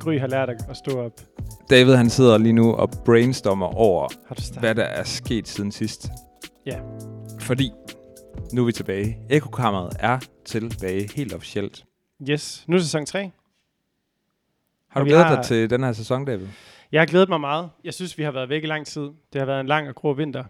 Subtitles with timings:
[0.00, 1.20] Gry har lært at stå op.
[1.70, 4.08] David han sidder lige nu og brainstormer over,
[4.60, 6.08] hvad der er sket siden sidst.
[6.66, 6.80] Ja.
[7.40, 7.70] Fordi,
[8.52, 9.18] nu er vi tilbage.
[9.30, 11.84] Ekokammeret er tilbage helt officielt.
[12.30, 12.64] Yes.
[12.68, 13.30] Nu er sæson 3.
[14.88, 16.46] Har Og du glædet har- dig til den her sæson, David?
[16.92, 17.70] Jeg har glædet mig meget.
[17.84, 19.02] Jeg synes, vi har været væk i lang tid.
[19.32, 20.44] Det har været en lang og grå vinter.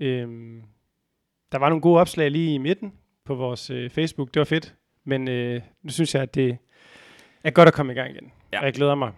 [0.00, 0.62] Øhm,
[1.52, 2.92] der var nogle gode opslag lige i midten
[3.24, 4.34] på vores øh, Facebook.
[4.34, 4.74] Det var fedt.
[5.04, 6.56] Men øh, nu synes jeg, at det
[7.44, 8.32] er godt at komme i gang igen.
[8.52, 8.58] Ja.
[8.58, 9.12] Og jeg glæder mig.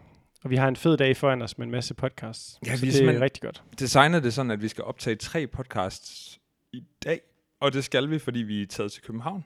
[0.45, 2.59] Og vi har en fed dag foran os med en masse podcasts.
[2.67, 3.63] Ja, så vi det er rigtig godt.
[3.79, 6.41] Designet det sådan, at vi skal optage tre podcasts
[6.73, 7.21] i dag.
[7.61, 9.45] Og det skal vi, fordi vi er taget til København.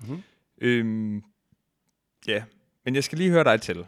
[0.00, 0.22] Mm-hmm.
[0.60, 1.22] Øhm,
[2.26, 2.42] ja,
[2.84, 3.86] men jeg skal lige høre dig til.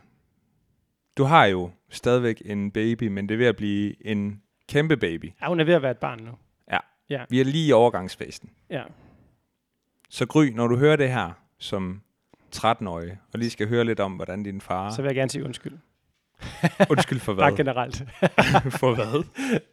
[1.16, 5.32] Du har jo stadigvæk en baby, men det er ved at blive en kæmpe baby.
[5.42, 6.32] Ja, hun er ved at være et barn nu.
[7.30, 8.50] Vi er lige i overgangsfasen.
[8.70, 8.82] Ja.
[10.10, 12.02] Så Gry, når du hører det her som
[12.56, 14.90] 13-årig, og lige skal høre lidt om, hvordan din far...
[14.90, 15.78] Så vil jeg gerne sige undskyld.
[16.90, 17.56] Undskyld for Bare hvad?
[17.56, 17.96] generelt.
[18.80, 19.24] for hvad?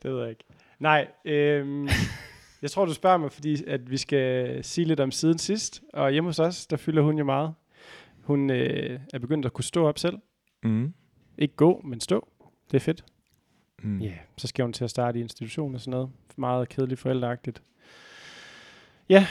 [0.04, 0.44] det ved jeg ikke.
[0.80, 1.90] Nej, øhm,
[2.62, 5.82] jeg tror, du spørger mig, fordi at vi skal sige lidt om siden sidst.
[5.94, 7.54] Og hjemme hos os, der fylder hun jo meget.
[8.24, 10.18] Hun øh, er begyndt at kunne stå op selv.
[10.64, 10.94] Mm.
[11.38, 12.28] Ikke gå, men stå.
[12.72, 13.06] Det er fedt.
[13.84, 14.00] Mm.
[14.00, 14.18] Ja, yeah.
[14.38, 16.10] så skal hun til at starte i institution og sådan noget.
[16.38, 17.62] Meget kedeligt forældreagtigt.
[19.10, 19.28] Ja,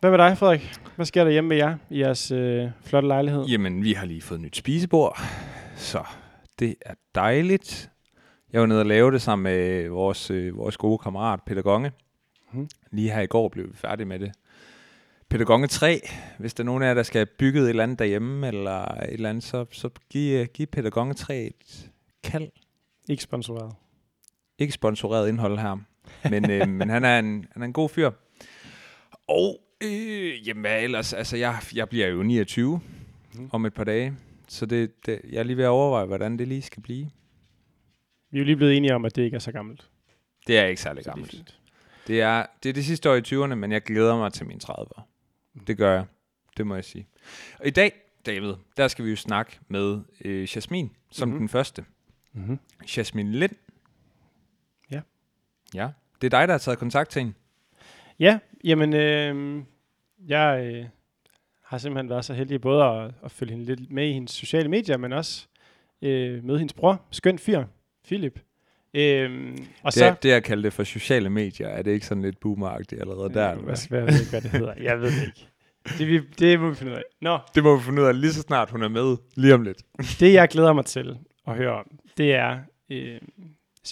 [0.00, 0.74] hvad med dig, Frederik?
[0.96, 3.44] Hvad sker der hjemme med jer i jeres øh, flotte lejlighed?
[3.44, 5.20] Jamen, vi har lige fået et nyt spisebord,
[5.76, 6.04] så
[6.58, 7.90] det er dejligt.
[8.52, 11.92] Jeg var nede og lave det sammen med vores, øh, vores gode kammerat, Peter Gonge.
[12.52, 12.68] Mhm.
[12.90, 14.32] Lige her i går blev vi færdige med det.
[15.30, 16.00] Peter Gonge 3,
[16.38, 18.84] hvis der er nogen af jer, der skal have bygget et eller andet derhjemme, eller
[18.84, 21.90] et eller andet, så, så giv, øh, giv Peter Gonge 3 et
[22.22, 22.48] kald.
[23.08, 23.72] Ikke sponsoreret.
[24.58, 25.76] Ikke sponsoreret indhold her,
[26.30, 28.10] men, øh, men han, er en, han er en god fyr.
[29.28, 32.80] Og øh, jamen hvad ellers, altså jeg, jeg bliver jo 29
[33.34, 33.42] Mhm.
[33.42, 33.48] mm.
[33.52, 34.14] om et par dage,
[34.48, 37.10] så det, det, jeg er lige ved at overveje, hvordan det lige skal blive.
[38.30, 39.88] Vi er jo lige blevet enige om, at det ikke er så gammelt.
[40.46, 41.30] Det er ikke særlig Så det er gammelt.
[41.30, 41.58] fint.
[42.06, 44.60] Det er, det er det sidste år i 20'erne, men jeg glæder mig til mine
[44.64, 45.02] 30'ere.
[45.66, 46.04] Det gør jeg.
[46.56, 47.06] Det må jeg sige.
[47.58, 47.92] Og i dag,
[48.26, 51.32] David, der skal vi jo snakke med øh, Jasmin som Mhm.
[51.34, 51.40] mm-hmm.
[51.42, 51.84] den første.
[52.32, 52.58] Mm-hmm.
[52.96, 53.52] Jasmin Lind.
[54.90, 55.00] Ja.
[55.74, 55.88] Ja.
[56.20, 57.34] Det er dig, der har taget kontakt til hende.
[58.18, 59.62] Ja, jamen, øh,
[60.28, 60.84] jeg øh,
[61.62, 64.68] har simpelthen været så heldig både at, at følge hende lidt med i hendes sociale
[64.68, 65.46] medier, men også
[66.02, 67.64] øh, med hendes bror, skøn fyr,
[68.06, 68.40] Philip.
[68.94, 70.04] Øh, og Det, så...
[70.04, 73.34] er, det jeg kalder det for sociale medier, er det ikke sådan lidt boomeragtigt allerede
[73.34, 73.54] der?
[73.54, 73.88] Hvad?
[73.88, 74.74] hvad, jeg ved ikke, hvad det hedder.
[74.90, 75.46] Jeg ved det ikke.
[75.98, 77.02] Det, vi, det må vi finde ud af.
[77.20, 79.62] Nå, Det må vi finde ud af lige så snart hun er med, lige om
[79.62, 79.82] lidt.
[80.20, 82.58] det jeg glæder mig til at høre om, det er,
[82.90, 83.20] øh,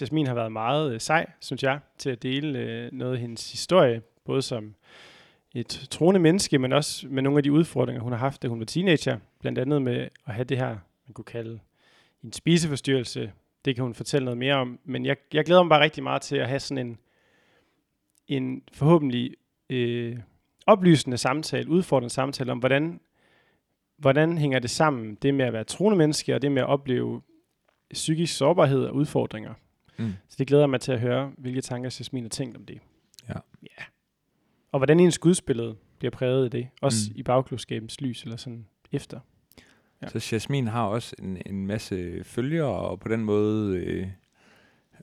[0.00, 3.50] Jasmin har været meget øh, sej, synes jeg, til at dele øh, noget af hendes
[3.52, 4.74] historie, både som
[5.54, 8.58] et troende menneske, men også med nogle af de udfordringer, hun har haft, da hun
[8.58, 9.18] var teenager.
[9.40, 10.68] Blandt andet med at have det her,
[11.06, 11.60] man kunne kalde
[12.24, 13.32] en spiseforstyrrelse.
[13.64, 14.78] Det kan hun fortælle noget mere om.
[14.84, 16.98] Men jeg, jeg glæder mig bare rigtig meget til at have sådan en,
[18.28, 19.34] en forhåbentlig
[19.70, 20.18] øh,
[20.66, 23.00] oplysende samtale, udfordrende samtale om, hvordan,
[23.96, 27.22] hvordan hænger det sammen, det med at være troende menneske, og det med at opleve
[27.92, 29.54] psykisk sårbarhed og udfordringer.
[29.96, 30.12] Mm.
[30.28, 32.80] Så det glæder jeg mig til at høre, hvilke tanker Jasmin har tænkt om det.
[33.28, 33.34] Ja.
[33.62, 33.84] ja.
[34.74, 36.68] Og hvordan ens gudsbillede bliver præget af det.
[36.82, 37.18] Også Mm.
[37.18, 39.20] i bagklodskabens lys, eller sådan efter.
[40.02, 40.08] Ja.
[40.08, 44.08] Så Jasmin har også en, en masse følgere, og på den måde øh,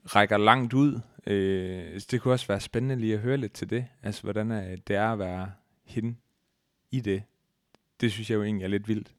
[0.06, 1.00] rækker langt ud.
[1.28, 3.86] Øh, så det kunne også være spændende lige at høre lidt til det.
[4.04, 5.52] Altså, hvordan er, det er at være
[5.84, 6.16] hende
[6.92, 7.24] i det.
[8.02, 9.14] Det synes jeg jo egentlig er lidt vildt.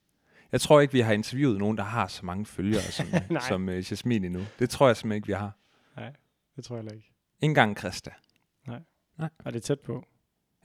[0.52, 3.42] Jeg tror ikke, vi har interviewet nogen, der har så mange følgere som, Nej.
[3.48, 4.40] som uh, Jasmin endnu.
[4.58, 5.52] Det tror jeg simpelthen ikke, vi har.
[6.56, 7.12] Det tror jeg heller ikke.
[7.40, 8.10] Ikke engang Christa.
[9.18, 10.04] Og det er tæt på.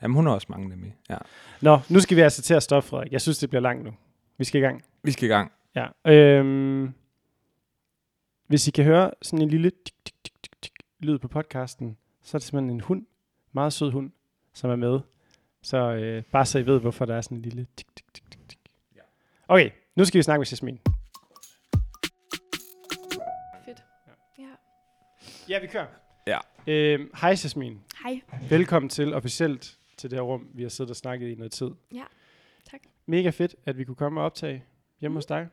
[0.02, 0.96] Jamen, hun har også mange nemlig.
[1.10, 1.18] Ja.
[1.62, 3.12] Nå, nu skal vi altså til at stoppe, Frederik.
[3.12, 3.94] Jeg synes, det bliver langt nu.
[4.38, 4.84] Vi skal i gang.
[5.04, 5.52] Vi skal i gang.
[5.76, 5.88] Ja.
[6.06, 6.94] Øhm,
[8.48, 11.98] hvis I kan høre sådan en lille tik, tik, tik, tik, tik, lyd på podcasten,
[12.24, 13.06] så er det simpelthen en hund,
[13.52, 14.12] meget sød hund,
[14.54, 15.00] som er med.
[15.62, 18.32] Så øh, bare så I ved, hvorfor der er sådan en lille tik, tik, tik,
[18.32, 18.60] tik, tik.
[18.96, 19.02] Ja.
[19.48, 20.80] Okay, nu skal vi snakke med Jasmin.
[23.66, 23.84] Fedt.
[24.38, 24.44] Ja.
[25.50, 25.86] Ja, vi kører.
[26.28, 26.38] Ja.
[26.68, 27.80] Øhm, Hej Jasmin.
[28.04, 28.22] Hej.
[28.50, 31.72] Velkommen til officielt til det her rum, vi har siddet og snakket i noget tid.
[31.94, 32.04] Ja,
[32.72, 32.82] tak.
[33.06, 34.64] Mega fedt, at vi kunne komme og optage
[35.02, 35.48] hjemme hos dig.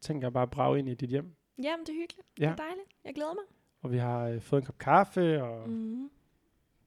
[0.00, 1.34] Tænker bare at brage ind i dit hjem.
[1.62, 2.26] Jamen, det er hyggeligt.
[2.38, 2.44] Ja.
[2.44, 2.88] Det er dejligt.
[3.04, 3.44] Jeg glæder mig.
[3.82, 6.10] Og vi har øh, fået en kop kaffe, og Mm.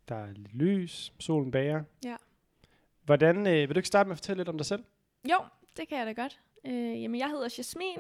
[0.10, 1.84] Der er lidt lys, solen bager.
[2.06, 2.16] Ja.
[3.04, 4.84] Hvordan, øh, vil du ikke starte med at fortælle lidt om dig selv?
[5.32, 5.38] Jo,
[5.78, 6.40] det kan jeg da godt.
[6.66, 7.98] Øh, jamen, jeg hedder Jasmin.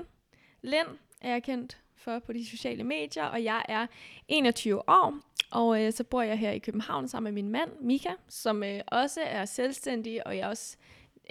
[0.61, 0.87] Lind
[1.21, 3.87] er jeg kendt for på de sociale medier, og jeg er
[4.27, 5.17] 21 år.
[5.51, 8.81] Og øh, så bor jeg her i København sammen med min mand, Mika, som øh,
[8.87, 10.77] også er selvstændig, og jeg også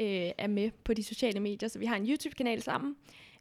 [0.00, 2.96] øh, er med på de sociale medier, så vi har en YouTube-kanal sammen.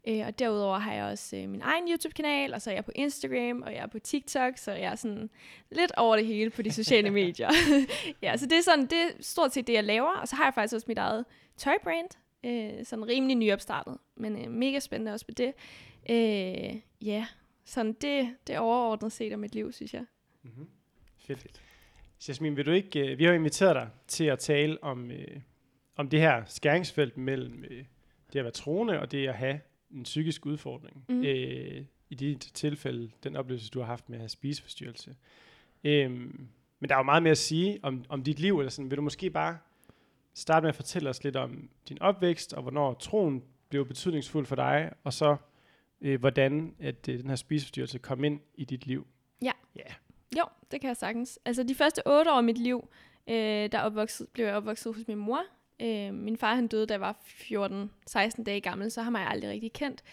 [0.08, 2.92] Øh, og derudover har jeg også øh, min egen YouTube-kanal, og så er jeg på
[2.96, 5.30] Instagram, og jeg er på TikTok, så jeg er sådan
[5.72, 7.50] lidt over det hele på de sociale medier.
[8.24, 10.12] ja, så det er sådan, det er stort set det, jeg laver.
[10.12, 11.26] Og så har jeg faktisk også mit eget
[11.58, 12.10] tøjbrand,
[12.46, 15.54] øh, sådan rimelig nyopstartet, men øh, mega spændende også på det.
[16.10, 17.26] Øh, ja,
[17.66, 20.06] sådan det, det er overordnet set af mit liv, synes jeg.
[20.44, 20.70] Mm-hmm.
[21.18, 21.62] Fedt.
[22.28, 25.42] Jasmin, vil du ikke, øh, vi har inviteret dig til at tale om, øh,
[25.96, 27.86] om det her skæringsfelt mellem øh,
[28.34, 29.60] det at være troende og det at have
[29.92, 31.06] en psykisk udfordring.
[31.10, 31.24] Mhm.
[31.24, 35.16] Øh, I dit tilfælde, den oplevelse, du har haft med at have spiseforstyrrelse.
[35.84, 36.12] Øh,
[36.80, 38.92] men der er jo meget mere at sige om, om dit liv, eller sådan.
[38.92, 39.58] Vil du måske bare
[40.34, 44.56] starte med at fortælle os lidt om din opvækst, og hvornår troen blev betydningsfuld for
[44.56, 45.38] dig, og så
[46.02, 49.08] øh, hvordan at øh, den her spiseforstyrrelse kom ind i dit liv.
[49.42, 49.52] Ja.
[49.76, 49.94] Ja.
[50.38, 51.40] Jo, det kan jeg sagtens.
[51.46, 52.90] Altså de første otte år af mit liv,
[53.28, 55.42] øh, der opvokset, blev jeg opvokset hos min mor.
[55.82, 59.50] Øh, min far han døde, da jeg var 14-16 dage gammel, så har jeg aldrig
[59.50, 60.04] rigtig kendt.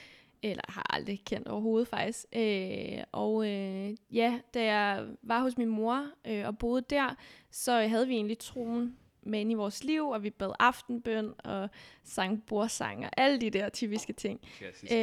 [0.43, 2.27] Eller har aldrig kendt overhovedet faktisk.
[2.33, 7.15] Øh, og øh, ja, da jeg var hos min mor øh, og boede der,
[7.51, 8.97] så havde vi egentlig troen
[9.27, 11.69] med ind i vores liv, og vi bad aftenbøn og
[12.05, 14.41] sang bordsang og alle de der typiske ting.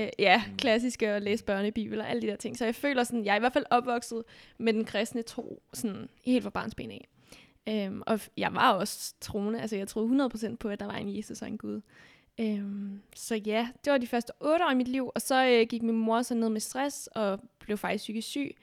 [0.04, 0.58] Øh, ja, Mm.
[0.58, 2.58] klassiske og læse børnebibel og alle de der ting.
[2.58, 4.24] Så jeg føler sådan, jeg er i hvert fald opvokset
[4.58, 7.08] med den kristne tro, sådan helt fra barnsben af.
[7.70, 11.18] Øhm, og jeg var også troende, altså jeg troede 100% på, at der var en
[11.18, 11.82] Jesus og en Gud.
[12.40, 15.68] Øhm, så ja, det var de første otte år i mit liv, og så øh,
[15.70, 18.56] gik min mor så ned med stress og blev faktisk psykisk syg.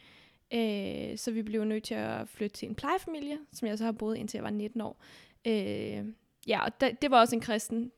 [0.54, 3.92] Øh, så vi blev nødt til at flytte til en plejefamilie, som jeg så har
[3.92, 5.00] boet indtil jeg var 19 år.
[5.46, 6.04] Øh,
[6.46, 7.92] ja, og da, det var også en kristen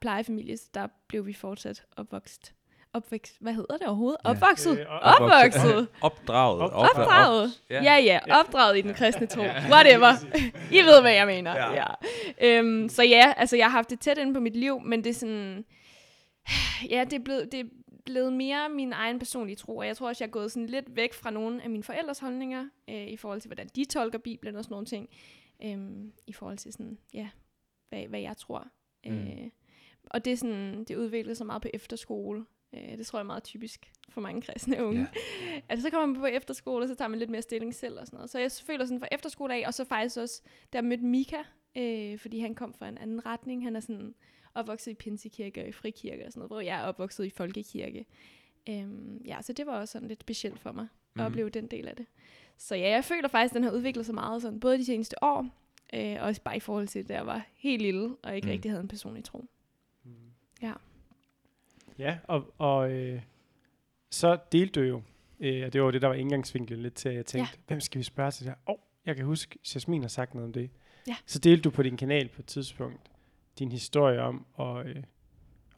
[0.00, 2.52] plejefamilie, så der blev vi fortsat opvokset.
[2.92, 4.18] Opvækst, hvad hedder det overhovedet?
[4.24, 4.30] Ja.
[4.30, 4.80] Opvokset.
[4.80, 5.88] Øh, og- Opvokset.
[6.00, 6.60] Opdraget.
[6.62, 7.50] Op- Opdra- Opdraget.
[7.70, 7.82] Ja.
[7.82, 9.42] Ja, ja, opdraget i den kristne tro.
[9.72, 10.12] Whatever.
[10.78, 11.56] I ved, hvad jeg mener.
[11.56, 11.72] Ja.
[11.72, 11.84] Ja.
[12.58, 15.10] Øhm, så ja, altså jeg har haft det tæt inde på mit liv, men det
[15.10, 15.64] er sådan...
[16.90, 17.64] Ja, det er blevet, det er
[18.04, 20.96] blevet mere min egen personlige tro, og jeg tror også, jeg er gået sådan lidt
[20.96, 24.56] væk fra nogle af mine forældres holdninger, øh, i forhold til, hvordan de tolker Bibelen
[24.56, 25.08] og sådan nogle ting,
[25.62, 27.28] øhm, i forhold til sådan, ja,
[27.88, 28.68] hvad, hvad jeg tror.
[29.06, 29.26] Mm.
[29.28, 29.50] Øh,
[30.04, 32.44] og det er sådan, det udvikler sig meget på efterskole.
[32.72, 35.00] Øh, det tror jeg er meget typisk for mange kristne unge.
[35.00, 35.06] Ja.
[35.68, 38.06] Altså, så kommer man på efterskole, og så tager man lidt mere stilling selv og
[38.06, 38.30] sådan noget.
[38.30, 41.42] Så jeg føler sådan fra efterskole af, og så faktisk også, der mødte Mika,
[41.76, 43.64] øh, fordi han kom fra en anden retning.
[43.64, 44.14] Han er sådan
[44.54, 48.06] opvokset i pinsekirke og i frikirke og sådan noget, hvor jeg er opvokset i folkekirke.
[48.68, 51.26] Øhm, ja, så det var også sådan lidt specielt for mig at Mhm.
[51.26, 52.06] opleve den del af det.
[52.58, 55.24] Så ja, jeg føler faktisk, at den har udviklet sig meget sådan, både de seneste
[55.24, 55.46] år,
[55.94, 58.48] øh, og også bare i forhold til, da jeg var helt lille, og ikke Mm.
[58.48, 58.52] mm.
[58.52, 59.44] rigtig havde en personlig tro.
[60.62, 60.72] Ja.
[61.98, 63.22] Ja, og, og øh,
[64.10, 65.02] så delte du jo,
[65.40, 67.60] øh, og det var det, der var indgangsvinklen lidt til, at jeg tænkte, ja.
[67.66, 68.70] hvem skal vi spørge til det her?
[68.70, 70.70] Åh, oh, jeg kan huske, Jasmin har sagt noget om det.
[71.08, 71.16] Ja.
[71.26, 73.00] Så delte du på din kanal på et tidspunkt
[73.58, 75.02] din historie om at, øh,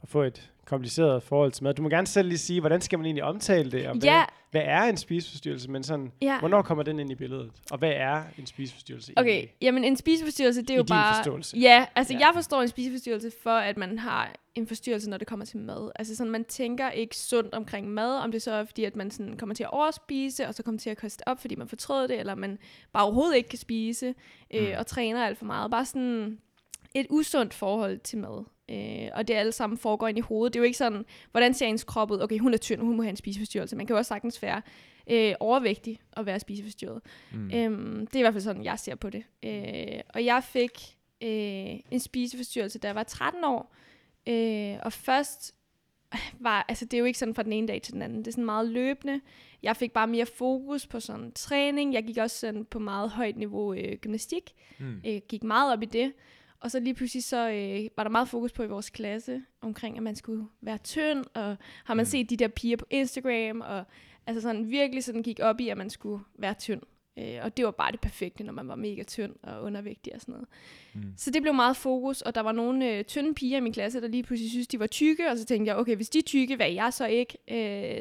[0.03, 1.73] at få et kompliceret forhold til mad.
[1.73, 4.23] Du må gerne selv lige sige, hvordan skal man egentlig omtale det, og hvad, Ja,
[4.51, 6.39] hvad er en spiseforstyrrelse, men sådan, ja.
[6.39, 7.51] hvornår kommer den ind i billedet?
[7.71, 9.53] Og hvad er en spiseforstyrrelse Okay, egentlig?
[9.61, 11.15] jamen en spiseforstyrrelse, det er I jo bare...
[11.15, 11.57] forståelse.
[11.57, 12.19] Ja, altså ja.
[12.19, 15.91] jeg forstår en spiseforstyrrelse for, at man har en forstyrrelse, når det kommer til mad.
[15.95, 19.11] Altså sådan, man tænker ikke sundt omkring mad, om det så er fordi, at man
[19.11, 22.07] sådan kommer til at overspise, og så kommer til at koste op, fordi man fortrød
[22.07, 22.57] det, eller man
[22.93, 24.13] bare overhovedet ikke kan spise,
[24.53, 24.73] øh, Mm.
[24.77, 25.71] og træner alt for meget.
[25.71, 26.37] Bare sådan
[26.95, 28.45] et usundt forhold til mad.
[28.71, 30.53] Øh, og det alle sammen foregår ind i hovedet.
[30.53, 32.19] Det er jo ikke sådan, hvordan ser ens krop ud?
[32.21, 33.75] Okay, hun er tynd, hun må have en spiseforstyrrelse.
[33.75, 34.61] Man kan jo også sagtens være
[35.09, 37.01] øh, overvægtig og være spiseforstyrret.
[37.33, 37.51] Mm.
[37.53, 39.23] Øhm, det er i hvert fald sådan, jeg ser på det.
[39.43, 43.75] Øh, og jeg fik øh, en spiseforstyrrelse, da jeg var 13 år.
[44.27, 45.55] Øh, og først
[46.39, 48.19] var, altså det er jo ikke sådan fra den ene dag til den anden.
[48.19, 49.21] Det er sådan meget løbende.
[49.63, 51.93] Jeg fik bare mere fokus på sådan træning.
[51.93, 54.53] Jeg gik også sådan på meget højt niveau øh, gymnastik.
[54.79, 55.01] Mm.
[55.05, 56.13] Øh, gik meget op i det.
[56.61, 59.97] Og så lige pludselig så øh, var der meget fokus på i vores klasse omkring,
[59.97, 62.05] at man skulle være tynd, og har man Mm.
[62.09, 63.83] set de der piger på Instagram, og
[64.27, 66.81] altså sådan virkelig sådan gik op i, at man skulle være tynd.
[67.19, 70.21] Øh, og det var bare det perfekte, når man var mega tynd og undervægtig og
[70.21, 70.47] sådan noget.
[70.93, 71.13] Mm.
[71.17, 74.01] Så det blev meget fokus, og der var nogle øh, tynde piger i min klasse,
[74.01, 76.23] der lige pludselig synes de var tykke, og så tænkte jeg, okay, hvis de er
[76.23, 77.37] tykke, hvad er jeg så ikke?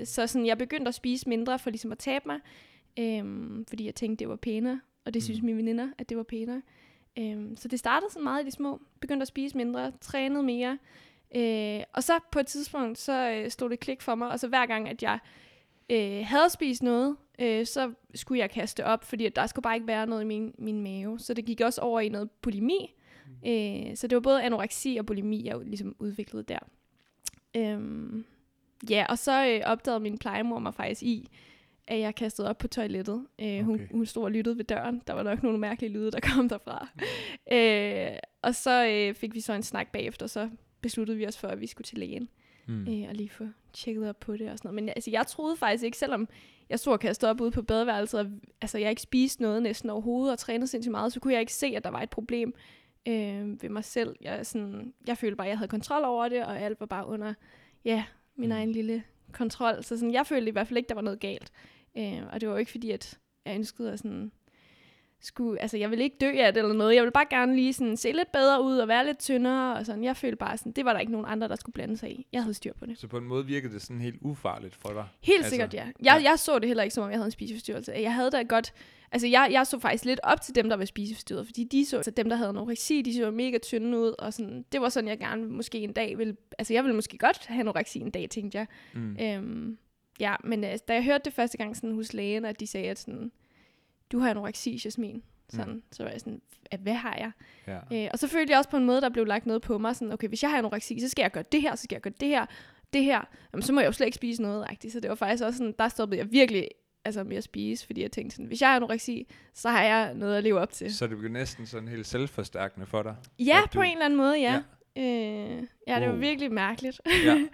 [0.01, 2.39] Øh, så sådan, jeg begyndte at spise mindre for ligesom at tabe mig,
[2.99, 3.25] øh,
[3.69, 5.47] fordi jeg tænkte, det var pænere, og det synes Mm.
[5.47, 6.63] mine veninder, at det var pænere.
[7.19, 10.79] Øh, så det startede sådan meget i de små, begyndte at spise mindre, trænede mere,
[11.35, 14.49] øh, og så på et tidspunkt, så øh, stod det klik for mig, og så
[14.49, 15.19] hver gang, at jeg
[15.91, 19.87] øh, havde spist noget, øh, så skulle jeg kaste op, fordi der skulle bare ikke
[19.87, 21.19] være noget i min, min mave.
[21.19, 22.95] Så det gik også over i noget bulimi.
[23.47, 26.59] Øh, så det var både anoreksi og bulimi, jeg ligesom udviklede der.
[27.57, 28.25] Øhm,
[28.91, 31.29] ja, og så øh, opdagede min plejemor mig faktisk i,
[31.91, 33.27] at jeg kastede op på toilettet.
[33.41, 33.89] Øh, hun, Okay.
[33.93, 35.03] hun stod og lyttede ved døren.
[35.07, 36.89] Der var nok nogle mærkelige lyde, der kom derfra.
[37.53, 40.49] øh, og så øh, fik vi så en snak bagefter, så
[40.81, 42.29] besluttede vi os for, at vi skulle til lægen.
[42.69, 42.89] Mm.
[42.89, 44.75] øh, og lige få tjekket op på det og sådan noget.
[44.75, 46.29] Men altså, jeg troede faktisk ikke, selvom
[46.71, 48.27] jeg stod og kastede op ude på badeværelset, og
[48.61, 51.53] altså, jeg ikke spiste noget næsten overhovedet og trænede sindssygt meget, så kunne jeg ikke
[51.53, 52.55] se, at der var et problem
[53.09, 54.17] øh, ved mig selv.
[54.21, 57.07] Jeg, sådan, jeg følte bare, at jeg havde kontrol over det, og alt var bare
[57.07, 57.35] under
[57.85, 58.05] ja,
[58.37, 58.51] min Mm.
[58.51, 58.53] mm.
[58.53, 59.83] egen lille kontrol.
[59.83, 61.53] Så sådan, jeg følte i hvert fald ikke, der var noget galt.
[61.99, 64.33] Øh, og det var jo ikke fordi, at jeg ønskede at sådan,
[65.21, 66.95] skulle, altså jeg ville ikke dø af det eller noget.
[66.95, 69.87] Jeg ville bare gerne lige sådan se lidt bedre ud og være lidt tyndere og
[69.87, 70.05] sådan.
[70.05, 72.27] Jeg følte bare sådan, det var der ikke nogen andre, der skulle blande sig i.
[72.33, 72.99] Jeg havde styr på det.
[72.99, 75.07] Så på en måde virkede det sådan helt ufarligt for dig.
[75.23, 75.85] Helt Altså, sikkert, ja.
[75.85, 76.31] Jeg, ja.
[76.31, 77.93] jeg så det heller ikke, som om jeg havde en spiseforstyrrelse.
[77.93, 78.73] Jeg havde da godt...
[79.13, 81.97] Altså, jeg, jeg så faktisk lidt op til dem, der var spiseforstyrret, fordi de så,
[81.97, 85.09] altså dem, der havde anoreksi, de så mega tynde ud, og sådan, det var sådan,
[85.09, 86.37] jeg gerne måske en dag ville...
[86.59, 88.67] Altså, jeg ville måske godt have anoreksi en dag, tænkte jeg.
[88.95, 89.17] Mm.
[89.21, 89.79] Øhm,
[90.21, 92.91] ja, men øh, da jeg hørte det første gang sådan, hos lægen, at de sagde,
[92.91, 93.33] at sådan,
[94.13, 95.23] du har anoreksi, Jasmin.
[95.49, 95.83] Sådan, mm.
[95.93, 97.31] så var jeg sådan, at hvad har jeg?
[97.67, 98.05] Ja.
[98.05, 99.97] Øh, og så følte jeg også på en måde, der blev lagt noget på mig.
[99.97, 102.03] Sådan, okay, hvis jeg har anoreksi, så skal jeg gøre det her, så skal jeg
[102.03, 102.47] gøre det her,
[102.93, 103.21] det her.
[103.53, 104.93] Jamen, så må jeg jo slet ikke spise noget, rigtigt.
[104.93, 106.69] Så det var faktisk også sådan, der stoppede jeg virkelig
[107.05, 110.15] altså, med at spise, fordi jeg tænkte sådan, hvis jeg har anoreksi, så har jeg
[110.15, 110.95] noget at leve op til.
[110.95, 113.17] Så det blev næsten sådan helt selvforstærkende for dig.
[113.39, 114.63] Ja, på du- en eller anden måde, ja.
[114.97, 117.01] Ja, øh, ja det var virkelig mærkeligt.
[117.25, 117.35] Ja.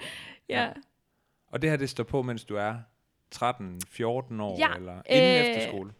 [0.49, 0.62] ja.
[0.62, 0.68] Ja.
[1.50, 2.75] Og det her, det står på, mens du er
[3.35, 3.43] 13-14
[4.43, 5.93] år, Ja, eller inden øh, efterskole?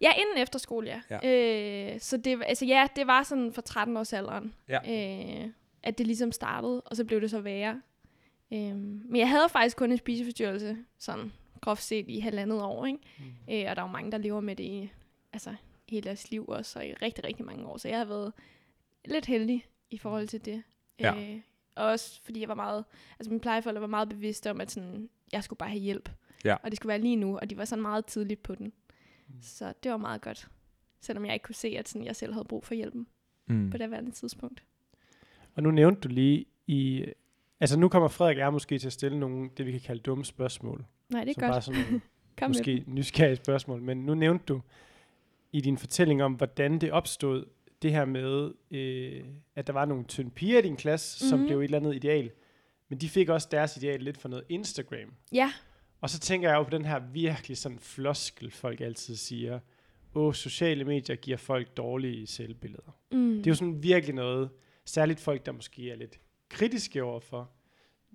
[0.00, 1.18] Ja, inden efterskole, ja.
[1.22, 1.92] ja.
[1.94, 4.78] Øh, så det, var- altså, ja, det var sådan for 13 års alderen, Ja.
[5.44, 5.50] øh,
[5.82, 7.82] at det ligesom startede, og så blev det så værre.
[8.52, 12.98] Øh, men jeg havde faktisk kun en spiseforstyrrelse, sådan groft set i halvandet år, ikke?
[13.18, 13.24] Mm.
[13.54, 14.90] Øh, og der er jo mange, der lever med det i
[15.32, 15.54] altså,
[15.88, 17.76] hele deres liv også, og i rigtig, rigtig mange år.
[17.76, 18.32] Så jeg har været
[19.04, 20.62] lidt heldig i forhold til det.
[21.00, 21.14] Ja.
[21.14, 21.40] Øh,
[21.74, 22.84] også fordi jeg var meget,
[23.18, 26.10] altså mine plejeforældre var meget bevidste om, at sådan, jeg skulle bare have hjælp.
[26.44, 26.54] Ja.
[26.62, 28.72] Og det skulle være lige nu, og de var sådan meget tidligt på den.
[29.42, 30.48] Så det var meget godt.
[31.00, 33.06] Selvom jeg ikke kunne se, at sådan, jeg selv havde brug for hjælpen
[33.46, 33.70] Mm.
[33.70, 34.62] på det værende tidspunkt.
[35.54, 37.04] Og nu nævnte du lige i...
[37.60, 40.00] Altså nu kommer Frederik og jeg måske til at stille nogle, det vi kan kalde
[40.02, 40.84] dumme spørgsmål.
[41.08, 41.52] Nej, det er som godt.
[41.52, 42.00] bare sådan nogle
[42.38, 43.82] Kom måske nysgerrige spørgsmål.
[43.82, 44.60] Men nu nævnte du
[45.52, 47.44] i din fortælling om, hvordan det opstod,
[47.82, 49.24] det her med, øh,
[49.56, 51.30] at der var nogle tynde piger i din klasse, mm-hmm.
[51.30, 51.46] som Mhm.
[51.46, 52.30] blev et eller andet ideal.
[52.88, 55.14] Men de fik også deres ideal lidt for noget Instagram.
[55.32, 55.52] Ja,
[56.00, 59.58] Og så tænker jeg jo på den her virkelig sådan floskel, folk altid siger,
[60.14, 62.96] åh, sociale medier giver folk dårlige selvbilleder.
[63.12, 63.36] mm.
[63.36, 64.50] Det er jo sådan virkelig noget,
[64.84, 67.50] særligt folk, der måske er lidt kritiske over for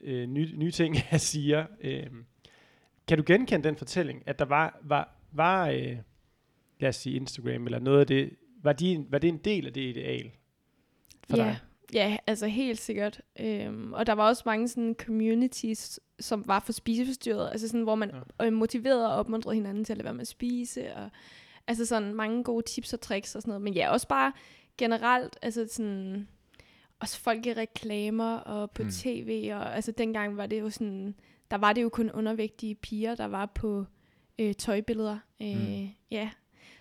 [0.01, 1.65] øh, nye, nye ting, jeg siger.
[1.81, 2.07] Øh,
[3.07, 5.97] kan du genkende den fortælling, at der var, var, var øh,
[6.79, 8.29] lad os sige Instagram, eller noget af det,
[8.65, 10.31] var, de, var det en del af det ideal
[11.29, 11.43] for ja.
[11.43, 11.57] dig?
[11.93, 13.21] Ja, altså helt sikkert.
[13.39, 17.95] Øhm, og der var også mange sådan communities, som var for spiseforstyrret, altså sådan, hvor
[17.95, 18.49] man ja.
[18.49, 21.09] motiverede og opmuntrede hinanden til at lade være med at spise, og
[21.67, 23.61] altså sådan mange gode tips og tricks og sådan noget.
[23.61, 24.33] Men ja, også bare
[24.77, 26.27] generelt, altså sådan,
[26.99, 28.89] også folk i reklamer og på mm.
[28.91, 31.15] tv, og altså dengang var det jo sådan,
[31.51, 33.85] der var det jo kun undervægtige piger, der var på
[34.39, 35.19] øh, tøjbilleder.
[35.41, 35.89] Øh, Mm.
[36.11, 36.29] Ja,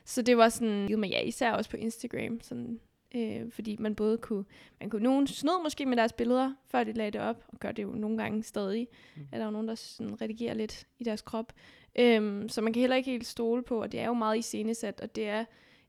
[0.05, 2.81] så det var sådan, men ja, især også på Instagram, sådan,
[3.15, 4.45] øh, fordi man både kunne,
[4.81, 7.73] man kunne, nogen snød måske med deres billeder, før de lagde det op, og gør
[7.73, 9.23] det jo nogle gange stadig, Mm.
[9.33, 11.53] er der jo nogen, der sådan redigerer lidt i deres krop.
[11.99, 15.01] Øhm, så man kan heller ikke helt stole på, og det er jo meget iscenesat,
[15.01, 15.45] og det er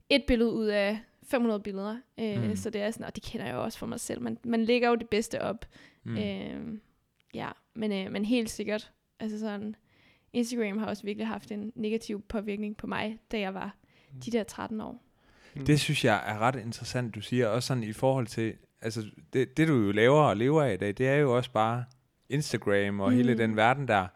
[0.08, 2.56] et billede ud af 500 billeder, øh, Mm.
[2.56, 4.64] så det er sådan, og det kender jeg jo også for mig selv, man, man
[4.64, 5.66] lægger jo det bedste op,
[6.04, 6.16] Mm.
[6.16, 6.78] øh,
[7.34, 9.76] ja, men, øh, men helt sikkert, altså sådan,
[10.32, 13.76] Instagram har også virkelig haft en negativ påvirkning på mig, da jeg var.
[14.24, 15.02] De der 13 år.
[15.66, 17.48] Det synes jeg er ret interessant, du siger.
[17.48, 20.76] Også sådan i forhold til, altså det, det du jo laver og lever af i
[20.76, 21.84] dag, det er jo også bare
[22.28, 23.16] Instagram og mm.
[23.16, 23.38] hele Mm.
[23.38, 24.06] den verden der.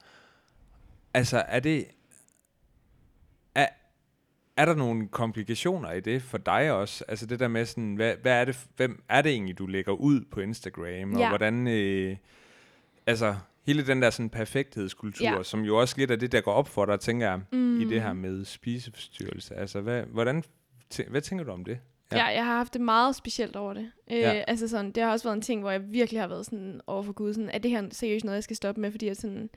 [1.14, 1.86] Altså er det,
[3.54, 3.66] er,
[4.56, 7.04] er der nogle komplikationer i det for dig også?
[7.08, 9.92] Altså det der med sådan, hvad, hvad er det, hvem er det egentlig, du lægger
[9.92, 11.12] ud på Instagram?
[11.14, 11.28] Og Ja.
[11.28, 12.16] hvordan, øh,
[13.06, 13.36] altså
[13.66, 15.42] hele den der sådan perfekthedskultur, Ja.
[15.42, 17.80] som jo også lidt af det, der går op for dig, tænker jeg, Mm.
[17.80, 19.54] i det her med spiseforstyrrelse.
[19.54, 20.42] Altså hvad, hvordan,
[20.94, 21.78] tæ- hvad tænker du om det?
[22.12, 22.16] Ja.
[22.18, 22.24] Ja.
[22.24, 23.90] jeg har haft det meget specielt over det.
[24.12, 24.30] Øh, Ja.
[24.46, 27.02] Altså sådan, det har også været en ting, hvor jeg virkelig har været sådan over
[27.02, 29.50] for Gud, sådan, er det her seriøst noget, jeg skal stoppe med, fordi jeg sådan,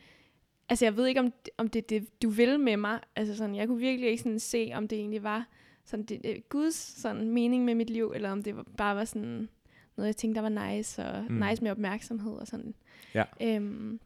[0.69, 2.99] altså jeg ved ikke, om, om det er det, du vil med mig.
[3.15, 5.47] Altså sådan, jeg kunne virkelig ikke sådan se, om det egentlig var
[5.85, 9.49] sådan, det, Guds sådan, mening med mit liv, eller om det var, bare var sådan
[9.97, 11.35] noget, jeg tænkte, der var nice, og Mm.
[11.49, 12.75] nice med opmærksomhed og sådan.
[13.13, 13.23] Ja.
[13.41, 13.99] Øhm,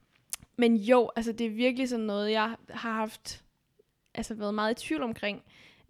[0.58, 3.44] men jo, altså det er virkelig sådan noget, jeg har haft,
[4.16, 5.44] altså været meget i tvivl omkring,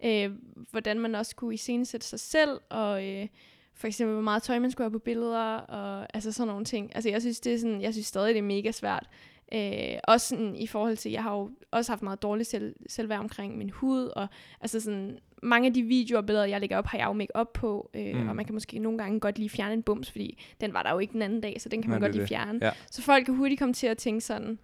[0.04, 0.30] øh,
[0.70, 3.26] hvordan man også kunne iscenesætte sig selv, og øh,
[3.74, 6.94] for eksempel, hvor meget tøj man skulle have på billeder, og altså sådan nogle ting.
[6.94, 9.08] Altså jeg synes, det er sådan, jeg synes stadig, det er mega svært.
[9.54, 13.18] Øh, også sådan, i forhold til, jeg har jo også haft meget dårligt selv, selvværd
[13.18, 14.28] omkring min hud, og
[14.60, 17.36] altså sådan, mange af de videoer og billeder, jeg lægger op, har jeg jo make
[17.36, 18.28] op på, øh, mm.
[18.28, 20.92] og man kan måske nogle gange godt lige fjerne en bums, fordi den var der
[20.92, 22.58] jo ikke den anden dag, så den kan man Nej, godt lige fjerne.
[22.62, 22.70] Ja.
[22.90, 24.58] Så folk kan hurtigt komme til at tænke sådan,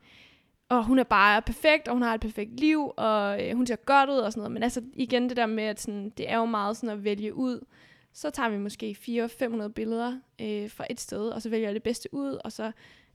[0.69, 3.77] og hun er bare perfekt, og hun har et perfekt liv, og øh, hun ser
[3.77, 4.53] godt ud og sådan noget.
[4.53, 7.35] Men altså igen det der med, at sådan, det er jo meget sådan at vælge
[7.35, 7.65] ud.
[8.13, 11.83] Så tager vi måske 400-500 billeder øh, fra et sted, og så vælger jeg det
[11.83, 12.73] bedste ud, og så,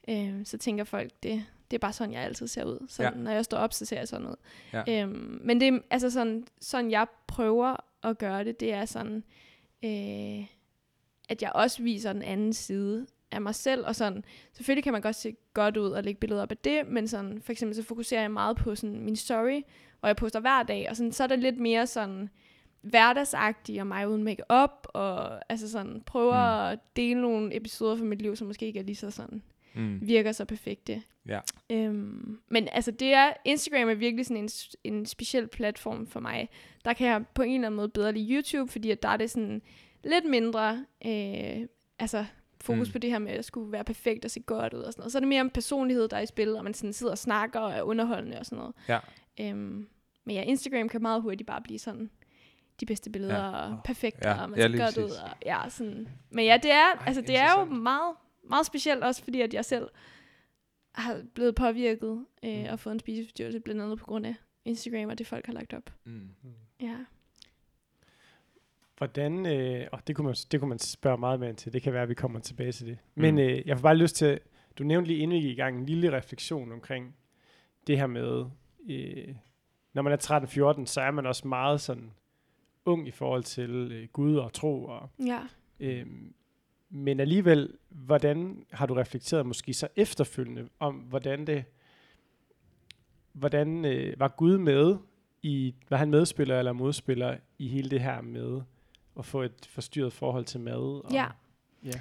[0.10, 2.86] øh, så tænker folk, det, det er bare sådan, jeg altid ser ud.
[2.88, 3.10] Så Ja.
[3.10, 4.36] når jeg står op, så ser jeg sådan ud.
[4.74, 5.04] Ja.
[5.04, 9.24] Øhm, men det er altså sådan, sådan, jeg prøver at gøre det, det er sådan,
[9.86, 10.46] øh,
[11.30, 14.24] at jeg også viser den anden side af mig selv, og sådan,
[14.54, 17.42] selvfølgelig kan man godt se godt ud og lægge billeder op af det, men sådan,
[17.42, 19.62] for eksempel så fokuserer jeg meget på sådan min story,
[20.02, 22.30] og jeg poster hver dag, og sådan, så er det lidt mere sådan
[22.82, 26.72] hverdagsagtigt, og mig uden make-up, og altså sådan, prøver mm.
[26.74, 29.44] at dele nogle episoder fra mit liv, som måske ikke er lige så sådan,
[29.76, 30.00] Mm.
[30.08, 31.02] virker så perfekte.
[31.28, 31.40] Ja.
[31.70, 34.50] Øhm, men altså det er, Instagram er virkelig sådan en,
[34.84, 36.50] en speciel platform for mig.
[36.86, 39.18] Der kan jeg på en eller anden måde bedre lide YouTube, fordi at der er
[39.18, 39.62] det sådan
[40.04, 41.68] lidt mindre, øh,
[42.00, 42.26] altså
[42.62, 42.92] fokus Mm.
[42.92, 45.12] på det her med at skulle være perfekt og se godt ud og sådan noget.
[45.12, 47.18] Så er det mere om personlighed, der er i spil, og man sådan sidder og
[47.18, 48.76] snakker og er underholdende og sådan noget.
[48.88, 49.00] Ja.
[49.40, 49.88] Øhm,
[50.26, 52.10] men ja, Instagram kan meget hurtigt bare blive sådan
[52.80, 53.46] de bedste billeder Ja.
[53.46, 53.52] ja.
[53.72, 55.04] og perfekt, Ja, og man ja, ser lige godt ud.
[55.04, 56.08] Og, ja, sådan.
[56.30, 59.54] Men ja, det er, Ej, altså, det er jo meget, meget specielt også, fordi at
[59.54, 59.88] jeg selv
[60.92, 62.66] har blevet påvirket øh, Mm.
[62.70, 65.74] og fået en spiseforstyrrelse, blandt andet på grund af Instagram og det, folk har lagt
[65.74, 65.94] op.
[66.06, 66.30] Mm.
[66.82, 66.96] Ja.
[68.98, 71.82] Hvordan, øh, og det kunne, man, det kunne man spørge meget mere ind til, det
[71.82, 72.98] kan være, at vi kommer tilbage til det.
[73.16, 73.40] Men Mm.
[73.42, 74.40] øh, jeg får bare lyst til,
[74.80, 77.16] du nævnte lige inden vi gik i gang, en lille refleksion omkring
[77.88, 78.46] det her med,
[78.90, 79.36] øh,
[79.94, 82.12] når man er 13-14, så er man også meget sådan
[82.86, 84.86] ung i forhold til øh, Gud og tro.
[84.86, 85.40] Og, Ja.
[85.80, 86.06] øh,
[86.90, 91.64] men alligevel, hvordan har du reflekteret måske så efterfølgende om, hvordan det,
[93.34, 94.98] hvordan øh, var Gud med
[95.42, 98.62] i, var han medspiller eller modspiller i hele det her med
[99.20, 101.06] at få et forstyrret forhold til mad?
[101.06, 101.26] Og, Ja.
[101.84, 102.00] ja.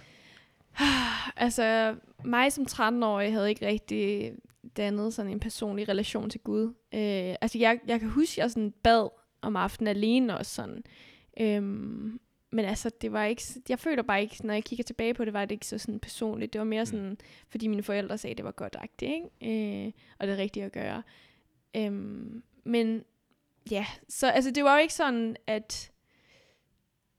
[1.36, 4.32] Altså, mig som 13-årig havde ikke rigtig
[4.76, 6.64] dannet sådan en personlig relation til Gud.
[6.94, 9.08] Øh, altså, jeg, jeg kan huske, at jeg sådan bad
[9.42, 10.82] om aftenen alene og sådan.
[11.40, 15.24] Øhm, men altså, det var ikke, jeg føler bare ikke, når jeg kigger tilbage på
[15.24, 16.52] det, var det ikke så sådan personligt.
[16.52, 19.84] Det var mere sådan, fordi mine forældre sagde, at det var godt ikke?
[19.86, 21.02] Øh, og det rigtige at gøre.
[21.76, 23.04] Øhm, men
[23.70, 25.90] ja, så altså, det var jo ikke sådan, at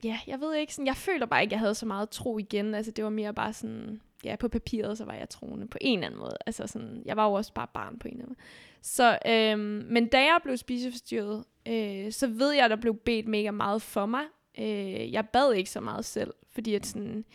[0.04, 2.38] ja, jeg ved ikke, sådan, jeg føler bare ikke, at jeg havde så meget tro
[2.38, 2.76] igen.
[2.76, 6.00] Altså, det var mere bare sådan, ja, på papiret, så var jeg troende på en
[6.00, 6.38] eller anden måde.
[6.46, 8.48] Altså, sådan, jeg var jo også bare barn på en eller anden måde.
[8.82, 13.28] Så, øhm, men da jeg blev spiseforstyrret, øh, så ved jeg, at der blev bedt
[13.28, 14.24] mega meget for mig.
[14.60, 17.26] Øh, jeg bad ikke så meget selv, fordi at sådan,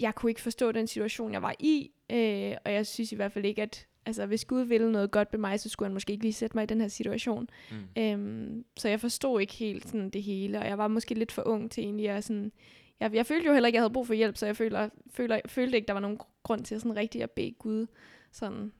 [0.00, 3.32] jeg kunne ikke forstå den situation, jeg var i, øh, og jeg synes i hvert
[3.32, 6.12] fald ikke, at altså, hvis Gud ville noget godt med mig, så skulle han måske
[6.12, 7.48] ikke lige sætte mig i den her situation.
[7.70, 8.02] Mm.
[8.02, 11.42] Øhm, så jeg forstod ikke helt sådan, det hele, og jeg var måske lidt for
[11.46, 12.52] ung til egentlig at sådan...
[13.00, 14.88] Jeg, jeg følte jo heller ikke, at jeg havde brug for hjælp, så jeg føler,
[15.10, 17.86] føler, følte ikke, der var nogen grund til at sådan rigtig at bede Gud
[18.32, 18.72] sådan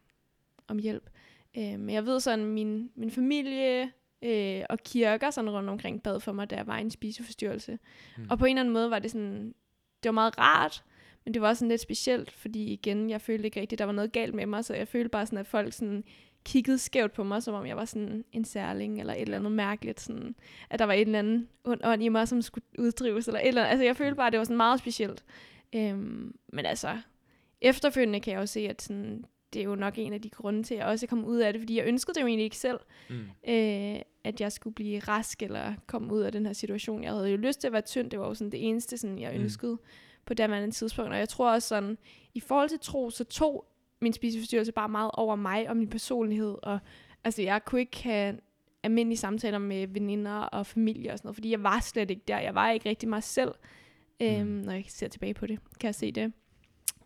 [0.68, 1.10] om hjælp.
[1.56, 3.90] Øh, men jeg ved sådan, min, min familie
[4.22, 7.78] øh, og kirker sådan rundt omkring bad for mig, da jeg var i en spiseforstyrrelse.
[8.16, 8.26] Mm.
[8.30, 9.54] Og på en eller anden måde var det sådan,
[10.02, 10.84] det var meget rart,
[11.24, 13.92] men det var også sådan lidt specielt, fordi igen, jeg følte ikke rigtigt, der var
[13.92, 16.04] noget galt med mig, så jeg følte bare sådan, at folk sådan
[16.44, 19.52] kiggede skævt på mig, som om jeg var sådan en særling, eller et eller andet
[19.52, 20.34] mærkeligt, sådan,
[20.70, 23.48] at der var et eller andet ond ånd i mig, som skulle uddrives, eller et
[23.48, 23.70] eller andet.
[23.70, 25.24] Altså, jeg følte bare, at det var sådan meget specielt.
[25.74, 26.98] Øhm, men altså,
[27.60, 30.62] efterfølgende kan jeg jo se, at sådan, det er jo nok en af de grunde
[30.62, 32.56] til, at jeg også kom ud af det, fordi jeg ønskede det jo egentlig ikke
[32.56, 32.78] selv,
[33.10, 33.16] Mm.
[33.48, 37.04] øh, at jeg skulle blive rask, eller komme ud af den her situation.
[37.04, 39.18] Jeg havde jo lyst til at være tynd, det var jo sådan det eneste, sådan,
[39.18, 39.40] jeg Mm.
[39.42, 39.78] ønskede
[40.26, 41.12] på daværende tidspunkt.
[41.12, 41.98] Og jeg tror også sådan,
[42.34, 43.66] i forhold til tro, så tog
[44.00, 46.56] min spiseforstyrrelse bare meget over mig og min personlighed.
[46.62, 46.78] Og
[47.24, 48.38] altså, jeg kunne ikke have
[48.82, 52.38] almindelige samtaler med veninder og familie og sådan noget, fordi jeg var slet ikke der.
[52.38, 53.52] Jeg var ikke rigtig mig selv.
[54.22, 54.46] Øhm, Mm.
[54.46, 56.32] Når jeg ser tilbage på det, kan jeg se det.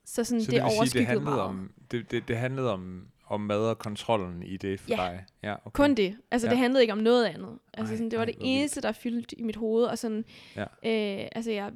[0.04, 1.40] Så, sådan, Så det, det vil sige, det handlede meget.
[1.40, 4.96] om, det, det, det handlede om, om mad og kontrollen i det for Ja.
[4.96, 5.24] dig?
[5.42, 5.70] Ja, okay.
[5.72, 6.16] Kun det.
[6.30, 6.50] Altså, ja.
[6.50, 7.58] Det handlede ikke om noget andet.
[7.74, 9.84] Altså, Ej, sådan, det var ej, det eneste, der fyldte i mit hoved.
[9.84, 10.24] Og sådan,
[10.56, 10.62] Ja.
[10.62, 11.72] øh, altså, jeg,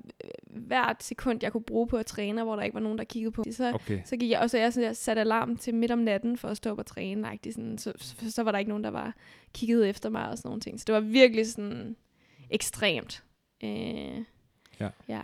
[0.47, 3.33] hvert sekund, jeg kunne bruge på at træne, hvor der ikke var nogen, der kiggede
[3.33, 4.01] på det, så, Okay.
[4.05, 6.49] så gik jeg, og så jeg, sådan, jeg satte alarm til midt om natten for
[6.49, 8.91] at stå op og træne, agtigt, sådan, så, så, så, var der ikke nogen, der
[8.91, 9.15] var
[9.55, 10.81] kigget efter mig og sådan nogle ting.
[10.81, 11.97] Så det var virkelig sådan
[12.51, 13.25] ekstremt.
[13.65, 14.25] Øh,
[14.81, 14.89] Ja.
[15.09, 15.21] ja.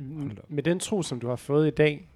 [0.00, 0.50] Op.
[0.50, 2.08] Med den tro, som du har fået i dag,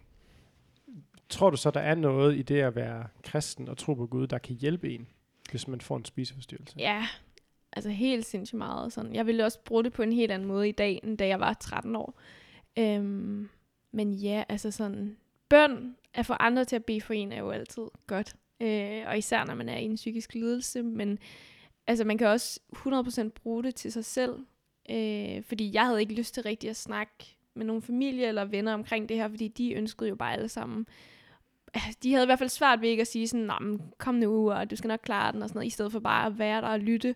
[1.33, 4.27] tror du så, der er noget i det at være kristen og tro på Gud,
[4.27, 5.09] der kan hjælpe en,
[5.51, 6.75] hvis man får en spiseforstyrrelse?
[6.79, 7.07] Ja,
[7.73, 8.92] altså helt sindssygt meget.
[8.92, 9.14] Sådan.
[9.14, 11.40] Jeg ville også bruge det på en helt anden måde i dag, end da jeg
[11.40, 12.21] var 13 år.
[12.79, 13.49] Øhm,
[13.92, 15.16] men ja, altså sådan,
[15.49, 18.37] bøn at få andre til at bede for en er jo altid godt.
[18.61, 20.83] Øh, og især når man er i en psykisk lidelse.
[20.83, 21.18] Men
[21.87, 24.35] altså, man kan også 100% bruge det til sig selv.
[24.90, 28.75] Øh, fordi jeg havde ikke lyst til rigtig at snakke med nogle familie eller venner
[28.75, 30.87] omkring det her, fordi de ønskede jo bare alle sammen
[32.03, 34.71] de havde i hvert fald svært ved ikke at sige sådan, men kom nu, og
[34.71, 36.69] du skal nok klare den, og sådan noget, i stedet for bare at være der
[36.69, 37.15] og lytte.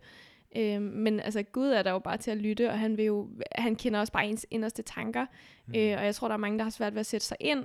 [0.57, 3.29] Øh, men altså, Gud er der jo bare til at lytte, og han, vil jo,
[3.55, 5.27] han kender også bare ens inderste tanker.
[5.67, 5.75] Mm.
[5.75, 7.65] Øh, og jeg tror, der er mange, der har svært ved at sætte sig ind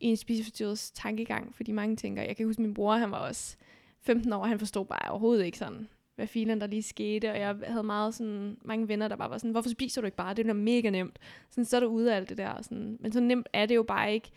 [0.00, 3.56] i en spiseforstyrrets tankegang, fordi mange tænker, jeg kan huske, min bror, han var også
[4.00, 7.38] 15 år, og han forstod bare overhovedet ikke sådan, hvad filen der lige skete, og
[7.38, 10.34] jeg havde meget sådan, mange venner, der bare var sådan, hvorfor spiser du ikke bare?
[10.34, 11.18] Det er mega nemt.
[11.50, 12.62] Sådan, så er du ude af alt det der.
[12.62, 12.96] Sådan.
[13.00, 14.30] Men så nemt er det jo bare ikke.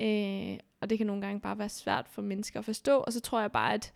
[0.00, 2.98] Øh, og det kan nogle gange bare være svært for mennesker at forstå.
[2.98, 3.92] Og så tror jeg bare, at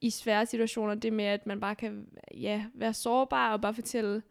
[0.00, 4.22] i svære situationer, det med, at man bare kan ja, være sårbar og bare fortælle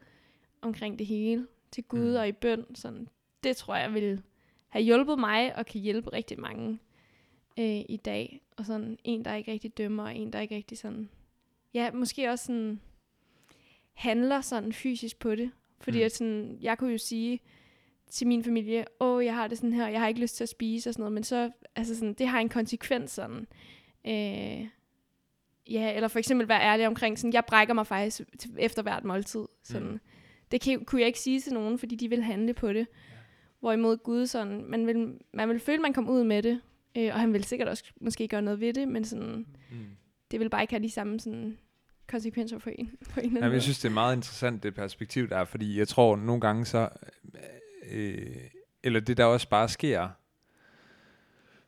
[0.62, 2.16] omkring det hele til Gud mm.
[2.16, 3.08] og i bøn, sådan,
[3.44, 4.22] det tror jeg vil
[4.70, 6.80] have hjulpet mig og kan hjælpe rigtig mange
[7.60, 8.42] øh, i dag.
[8.58, 11.10] Og sådan en, der ikke rigtig dømmer, og en, der ikke rigtig sådan,
[11.74, 12.82] ja, måske også sådan
[13.94, 15.52] handler sådan fysisk på det.
[15.80, 16.06] Fordi mm.
[16.06, 17.40] at sådan, jeg kunne jo sige,
[18.12, 20.44] til min familie, åh, oh, jeg har det sådan her, jeg har ikke lyst til
[20.44, 23.48] at spise og sådan noget, men så, altså sådan, det har en konsekvens sådan.
[24.08, 24.68] Øh,
[25.70, 28.22] ja, eller for eksempel være ærlig omkring, sådan, jeg brækker mig faktisk
[28.58, 29.46] efter hvert måltid.
[29.64, 29.92] Sådan.
[29.92, 30.00] Mm.
[30.52, 32.88] Det kan, kunne jeg ikke sige til nogen, fordi de vil handle på det.
[33.10, 33.16] Ja.
[33.60, 36.62] Hvorimod Gud sådan, man vil, man vil føle, man kom ud med det,
[36.98, 39.78] øh, og han vil sikkert også måske gøre noget ved det, men sådan, mm.
[40.32, 41.58] det vil bare ikke have de samme sådan,
[42.08, 42.92] konsekvenser for en.
[43.14, 46.16] På en Jamen, jeg synes, det er meget interessant, det perspektiv der, fordi jeg tror,
[46.16, 46.90] nogle gange så
[47.92, 48.36] øh,
[48.84, 50.10] eller det der også bare sker,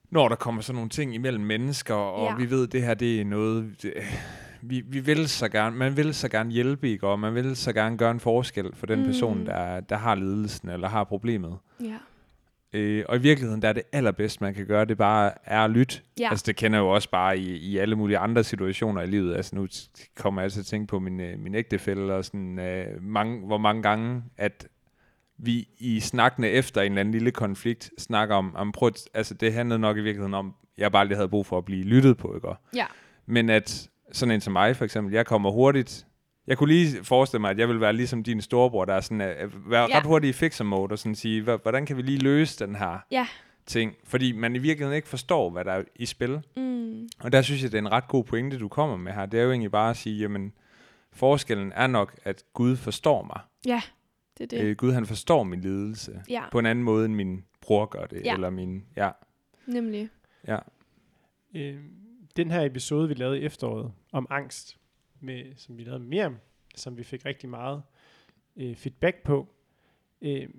[0.10, 2.36] når der kommer sådan nogle ting imellem mennesker, og ja.
[2.38, 3.94] vi ved, det her det er noget, det,
[4.62, 7.08] vi, vi vil så gerne, man vil så gerne hjælpe, ikke?
[7.08, 9.06] og man vil så gerne gøre en forskel for den mm.
[9.06, 11.58] person, der, der har ledelsen eller har problemet.
[11.80, 11.98] Ja.
[12.74, 15.72] Øh, og i virkeligheden, der er det allerbedste, man kan gøre, det bare er at
[15.72, 16.02] lytte.
[16.20, 16.30] Ja.
[16.30, 19.36] Altså, det kender jeg jo også bare i, i alle mulige andre situationer i livet.
[19.36, 19.68] Altså, nu
[20.16, 23.46] kommer jeg altså til at tænke på min, øh, min ægtefælle, og sådan, øh, mange,
[23.46, 24.68] hvor mange gange, at
[25.38, 29.54] vi i snakkene efter en eller anden lille konflikt snakker om, om prøv, altså det
[29.54, 32.36] handlede nok i virkeligheden om, jeg bare lige havde brug for at blive lyttet på,
[32.36, 32.48] ikke?
[32.76, 32.86] Ja.
[33.26, 36.06] Men at sådan en som mig for eksempel, jeg kommer hurtigt,
[36.48, 39.22] jeg kunne lige forestille mig, at jeg vil være ligesom din storebror, der er sådan,
[39.22, 39.98] at være ja.
[39.98, 42.98] ret hurtig i fixer mode, og sådan sige, hvordan kan vi lige løse den her
[43.12, 43.28] ja.
[43.66, 43.94] ting?
[44.04, 46.42] Fordi man i virkeligheden ikke forstår, hvad der er i spil.
[46.58, 47.08] Mm.
[47.20, 49.26] Og der synes jeg, det er en ret god pointe, du kommer med her.
[49.26, 50.54] Det er jo egentlig bare at sige, jamen,
[51.14, 53.40] forskellen er nok, at Gud forstår mig.
[53.66, 53.82] Ja.
[54.38, 54.66] Det er det.
[54.66, 56.50] Øh, Gud han forstår min lidelse ja.
[56.52, 58.26] på en anden måde, end min bror gør det.
[58.26, 58.34] Ja.
[58.34, 59.12] Eller min, ja.
[59.66, 60.10] Nemlig.
[60.48, 60.60] Ja.
[61.56, 61.84] Øh,
[62.36, 64.78] den her episode, vi lavede i efteråret om angst,
[65.20, 66.38] med, som vi lavede med Miriam,
[66.76, 67.84] som vi fik rigtig meget
[68.56, 69.48] øh, feedback på.
[70.22, 70.50] Øh,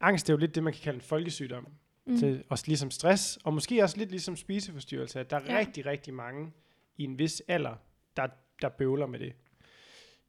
[0.00, 1.66] angst er jo lidt det, man kan kalde en folkesygdom.
[2.06, 2.18] Mm.
[2.18, 5.58] Til, også ligesom stress, og måske også lidt ligesom spiseforstyrrelse, at der er ja.
[5.58, 6.52] rigtig, rigtig mange
[6.96, 7.74] i en vis alder,
[8.16, 8.26] der,
[8.62, 9.32] der bøvler med det.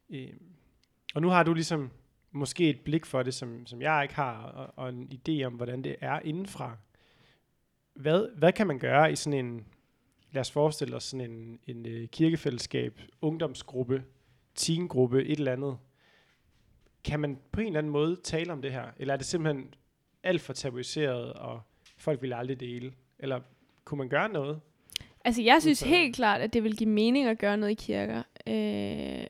[0.09, 0.33] Øh,
[1.15, 1.91] og nu har du ligesom
[2.35, 5.53] måske et blik for det, som, som jeg ikke har, og, og en idé om,
[5.53, 6.77] hvordan det er indenfra.
[7.93, 9.65] Hvad, hvad kan man gøre i sådan en,
[10.31, 14.03] lad os forestille os sådan en, en uh, kirkefællesskab, ungdomsgruppe,
[14.55, 15.77] teamgruppe, et eller andet.
[17.03, 18.85] Kan man på en eller anden måde tale om det her?
[18.97, 19.73] Eller er det simpelthen
[20.23, 21.61] alt for tabuiseret, og
[21.97, 22.93] folk vil aldrig dele?
[23.19, 23.41] Eller
[23.85, 24.59] kunne man gøre noget?
[25.25, 28.23] Altså, jeg synes helt klart, at det vil give mening at gøre noget i kirker.
[28.47, 29.25] Øh,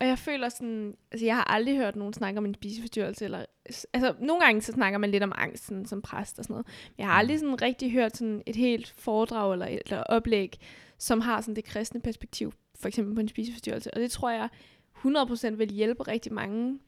[0.00, 3.44] og jeg føler sådan, altså jeg har aldrig hørt nogen snakke om en spiseforstyrrelse, eller,
[3.92, 6.66] altså nogle gange så snakker man lidt om angst sådan, som præst og sådan noget.
[6.66, 7.40] Men jeg har aldrig mm.
[7.40, 10.58] sådan rigtig hørt sådan et helt foredrag eller, eller oplæg,
[10.98, 13.94] som har sådan det kristne perspektiv, for eksempel på en spiseforstyrrelse.
[13.94, 14.48] Og det tror jeg
[14.96, 16.78] 100% vil hjælpe rigtig mange.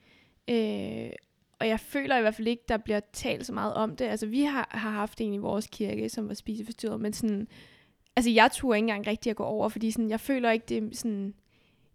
[0.48, 1.10] Øh,
[1.60, 4.04] og jeg føler i hvert fald ikke, der bliver talt så meget om det.
[4.04, 7.48] Altså vi har, har haft en i vores kirke, som var spiseforstyrret, men sådan,
[8.16, 10.76] altså jeg turde ikke engang rigtig at gå over, fordi sådan, jeg føler ikke, det
[10.76, 11.34] er sådan,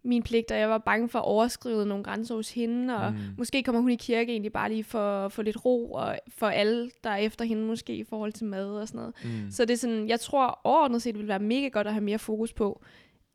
[0.04, 3.18] min pligt, og jeg var bange for at overskride nogle grænser hos hende, og mm.
[3.38, 6.90] måske kommer hun i kirke egentlig bare lige for, for lidt ro, og for alle,
[7.04, 9.14] der er efter hende måske i forhold til mad og sådan noget.
[9.24, 9.50] Mm.
[9.50, 12.18] Så det er sådan, jeg tror overordnet set vil være mega godt at have mere
[12.18, 12.82] fokus på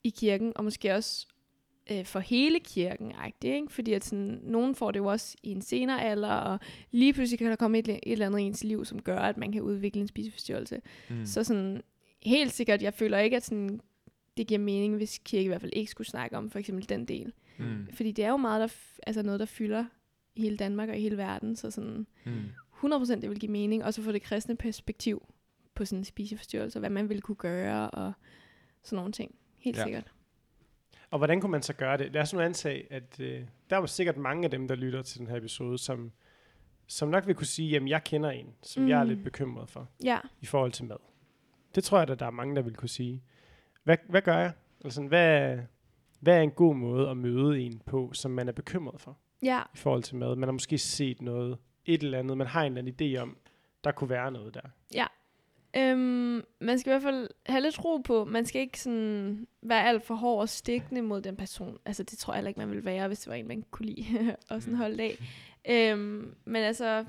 [0.04, 1.28] i kirken, og måske også
[1.92, 3.12] øh, for hele kirken,
[3.44, 3.68] ikke?
[3.70, 6.60] fordi at sådan, nogen får det jo også i en senere alder, og
[6.92, 9.38] lige pludselig kan der komme et, et eller andet i ens liv, som gør, at
[9.38, 10.82] man kan udvikle en spiseforstyrrelse.
[11.10, 11.26] Mm.
[11.26, 11.82] Så sådan,
[12.24, 13.82] helt sikkert, jeg føler ikke, at sådan,
[14.40, 17.06] det giver mening, hvis kirke i hvert fald ikke skulle snakke om for eksempel den
[17.06, 17.34] del.
[17.58, 17.88] Mm.
[17.94, 18.76] Fordi det er jo meget, der,
[19.08, 19.86] altså noget, der fylder
[20.36, 22.44] i hele Danmark og i hele verden, så sådan mm.
[22.84, 25.28] 100% det vil give mening, og så få det kristne perspektiv
[25.76, 28.14] på sådan en spiseforstyrrelse, hvad man ville kunne gøre, og
[28.84, 29.36] sådan nogle ting.
[29.58, 29.84] Helt ja.
[29.84, 30.12] sikkert.
[31.12, 32.14] Og hvordan kunne man så gøre det?
[32.14, 35.20] Lad os nu antage, at øh, der er sikkert mange af dem, der lytter til
[35.20, 36.12] den her episode, som
[36.88, 38.90] som nok vil kunne sige, jamen jeg kender en, som mm.
[38.90, 39.10] jeg er Mm.
[39.10, 40.20] lidt bekymret for Ja.
[40.42, 40.98] i forhold til mad.
[41.76, 43.24] Det tror jeg, at der er mange, der vil kunne sige.
[43.90, 44.52] Hvad, hvad gør jeg?
[44.80, 45.58] Eller sådan, hvad,
[46.20, 49.62] hvad er en god måde at møde en på, som man er bekymret for Ja.
[49.74, 50.36] i forhold til mad?
[50.36, 53.38] Man har måske set noget, et eller andet, man har en eller anden idé om,
[53.84, 54.62] der kunne være noget der.
[55.78, 58.26] Øhm, man skal i hvert fald have lidt ro på.
[58.26, 61.78] Man skal ikke sådan være alt for hård og stikkende mod den person.
[61.86, 63.86] Altså, det tror jeg heller ikke, man ville være, hvis det var en, man kunne
[63.86, 65.18] lide og sådan holde af.
[65.70, 67.06] Øhm, men altså,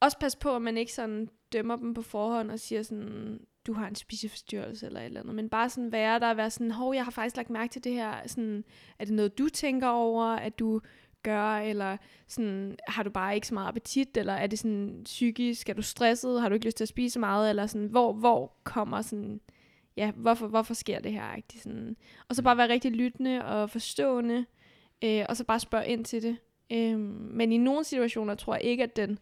[0.00, 3.72] også pas på, at man ikke sådan dømmer dem på forhånd og siger sådan, du
[3.72, 5.34] har en spiseforstyrrelse eller et eller andet.
[5.34, 7.84] Men bare sådan være der og være sådan, hov, jeg har faktisk lagt mærke til
[7.84, 8.14] det her.
[8.26, 8.64] Sådan,
[8.98, 10.80] er det noget, du tænker over, at du
[11.22, 11.96] gør, eller
[12.28, 15.82] sådan, har du bare ikke så meget appetit, eller er det sådan psykisk, er du
[15.82, 19.02] stresset, har du ikke lyst til at spise så meget, eller sådan, hvor, hvor kommer
[19.02, 19.40] sådan,
[19.96, 21.60] ja, hvorfor, hvorfor sker det her, ikke?
[21.62, 21.96] Sådan,
[22.28, 24.44] og så bare være rigtig lyttende og forstående,
[25.04, 26.36] øh, og så bare spørge ind til det.
[26.72, 29.18] Øh, men i nogle situationer tror jeg ikke, at den,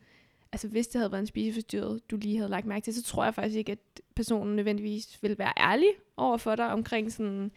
[0.52, 3.24] altså hvis det havde været en spiseforstyrret, du lige havde lagt mærke til, så tror
[3.24, 7.50] jeg faktisk ikke, at personen nødvendigvis vil være ærlig over for dig omkring sådan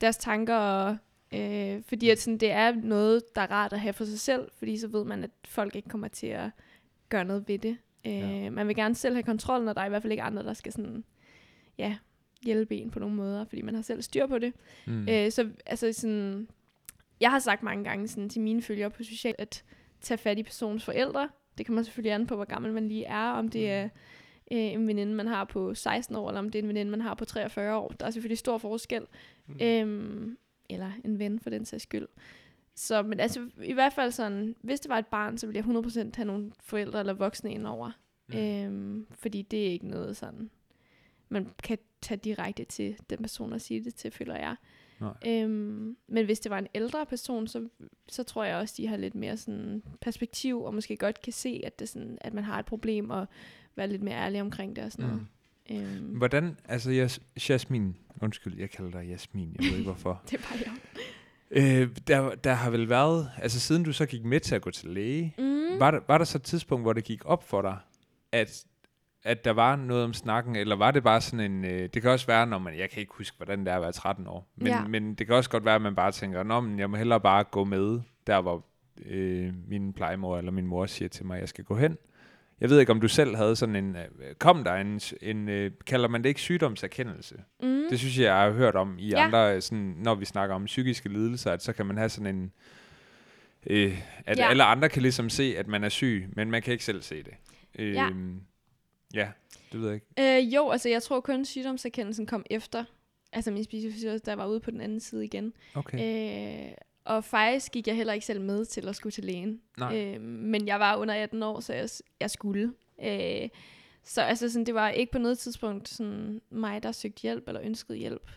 [0.00, 0.96] deres tanker og
[1.34, 4.48] Øh, fordi at sådan, det er noget, der er rart at have for sig selv,
[4.58, 6.50] fordi så ved man, at folk ikke kommer til at
[7.08, 7.76] gøre noget ved det.
[8.06, 8.50] Øh, Ja.
[8.50, 10.52] Man vil gerne selv have kontrol, når der er i hvert fald ikke andre, der
[10.52, 11.04] skal sådan,
[11.78, 11.96] ja,
[12.42, 14.52] hjælpe en på nogle måder, fordi man har selv styr på det.
[14.86, 15.08] Mm.
[15.08, 16.48] Øh, så altså sådan,
[17.20, 19.64] jeg har sagt mange gange sådan, til mine følgere på socialt, at
[20.00, 21.28] tage fat i personens forældre.
[21.58, 23.84] Det kommer selvfølgelig an på, hvor gammel man lige er, om det er
[24.52, 27.00] øh, en veninde, man har på 16 år, eller om det er en veninde, man
[27.00, 27.88] har på 43 år.
[27.88, 29.02] Der er selvfølgelig stor forskel.
[29.46, 29.58] Mm.
[29.62, 30.38] Øhm,
[30.70, 32.06] eller en ven for den sags skyld.
[32.74, 35.76] Så, men altså, i hvert fald sådan, hvis det var et barn, så ville jeg
[35.76, 37.90] 100% have nogle forældre eller voksne ind over.
[38.28, 38.34] Mm.
[38.34, 38.40] Mm.
[38.40, 40.50] Øhm, fordi det er ikke noget sådan,
[41.28, 44.56] man kan tage direkte til den person og sige det til, føler jeg.
[45.00, 45.12] Nej.
[45.26, 47.68] Øhm, men hvis det var en ældre person, så,
[48.08, 51.60] så tror jeg også, de har lidt mere sådan perspektiv, og måske godt kan se,
[51.64, 53.26] at, det sådan, at man har et problem, og
[53.76, 55.20] være lidt mere ærlig omkring det og sådan noget.
[55.70, 55.76] Mm.
[55.76, 60.22] Øhm, Hvordan, altså Jas, Jasmin, undskyld, jeg kalder dig Jasmin, jeg ved ikke hvorfor.
[60.30, 61.82] det er bare jeg.
[61.82, 64.70] øh, der, der har vel været, altså siden du så gik med til at gå
[64.70, 65.80] til læge, Mm.
[65.80, 67.76] var, der, var der så et tidspunkt, hvor det gik op for dig,
[68.32, 68.64] at,
[69.26, 72.10] at der var noget om snakken, eller var det bare sådan en, øh, det kan
[72.10, 74.52] også være, når man, jeg kan ikke huske, hvordan det er at være 13 år,
[74.56, 74.86] men, Ja.
[74.86, 77.20] men det kan også godt være, at man bare tænker, Nå, men jeg må hellere
[77.20, 78.64] bare gå med, der hvor
[79.06, 81.96] øh, min plejemor eller min mor siger til mig, at jeg skal gå hen.
[82.60, 85.70] Jeg ved ikke, om du selv havde sådan en, øh, kom der en, en øh,
[85.86, 87.34] kalder man det ikke sygdomserkendelse?
[87.62, 87.82] Mm.
[87.90, 89.24] Det synes jeg, jeg har hørt om i Ja.
[89.24, 92.52] andre, sådan, når vi snakker om psykiske lidelser, at så kan man have sådan en,
[93.66, 94.48] øh, at Ja.
[94.48, 97.22] alle andre kan ligesom se, at man er syg, men man kan ikke selv se
[97.22, 97.34] det.
[97.78, 98.08] Øh, Ja.
[99.14, 99.28] Ja,
[99.72, 100.38] det ved jeg ikke.
[100.38, 102.84] Øh, jo, altså jeg tror kun sygdomserkendelsen kom efter,
[103.32, 105.52] altså min spiseforstyrrelse, der var ude på den anden side igen.
[105.74, 106.68] Okay.
[106.68, 106.72] Øh,
[107.04, 109.60] og faktisk gik jeg heller ikke selv med til at skulle til lægen.
[109.78, 109.96] Nej.
[109.96, 111.88] Øh, men jeg var under 18 år, så jeg,
[112.20, 112.72] jeg skulle.
[113.04, 113.48] Øh,
[114.04, 117.60] så altså, sådan, det var ikke på noget tidspunkt sådan, mig, der søgte hjælp eller
[117.64, 118.30] ønskede hjælp.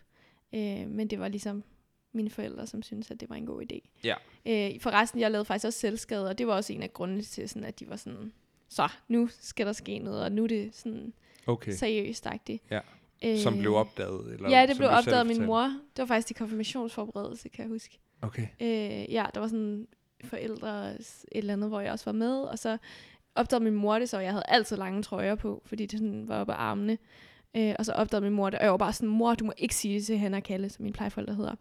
[0.54, 1.64] Øh, men det var ligesom
[2.12, 3.80] mine forældre, som syntes, at det var en god idé.
[4.04, 4.16] Ja.
[4.46, 7.50] Øh, forresten, jeg lavede faktisk også selvskade, og det var også en af grundene til,
[7.50, 8.34] sådan, at de var sådan,
[8.70, 11.14] så nu skal der ske noget, og nu er det sådan
[11.48, 11.72] Okay.
[11.72, 12.64] seriøst agtigt.
[12.72, 12.80] Ja.
[13.24, 14.34] Øh, Som blev opdaget?
[14.34, 15.64] Eller Ja, det blev opdaget af min mor.
[15.64, 18.00] Det var faktisk til konfirmationsforberedelse, kan jeg huske.
[18.22, 18.48] Okay.
[18.60, 19.88] Øh, ja, der var sådan
[20.24, 22.78] forældre et eller andet, hvor jeg også var med, og så
[23.36, 26.40] opdagede min mor det så, jeg havde altid lange trøjer på, fordi det sådan var
[26.42, 26.98] oppe af armene.
[27.58, 29.54] Øh, og så opdagede min mor det, og jeg var bare sådan, mor, du må
[29.58, 31.56] ikke sige det til hende og Kalle, som min plejeforældre hedder.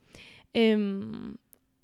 [0.57, 1.38] Øhm,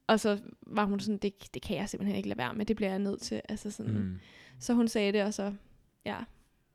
[0.07, 2.77] og så var hun sådan, det, det kan jeg simpelthen ikke lade være med, det
[2.77, 3.41] bliver jeg nødt til.
[3.49, 4.19] Altså sådan, mm.
[4.59, 5.55] Så hun sagde det, og så,
[6.05, 6.17] ja,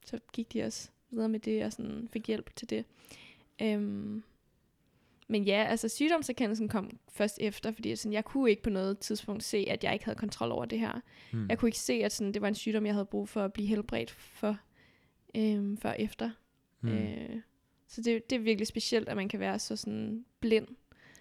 [0.05, 2.85] så gik de også videre med det, og sådan fik hjælp til det.
[3.61, 4.23] Øhm,
[5.27, 9.43] men ja, altså sygdomserkendelsen kom først efter, fordi sådan, jeg kunne ikke på noget tidspunkt
[9.43, 11.01] se, at jeg ikke havde kontrol over det her.
[11.33, 11.49] Mm.
[11.49, 13.53] Jeg kunne ikke se, at sådan, det var en sygdom, jeg havde brug for at
[13.53, 14.57] blive helbredt for,
[15.35, 16.29] øhm, før efter.
[16.81, 16.89] Mm.
[16.89, 16.97] Mm.
[16.97, 17.41] Øh,
[17.87, 20.67] så det, det er virkelig specielt, at man kan være så sådan blind.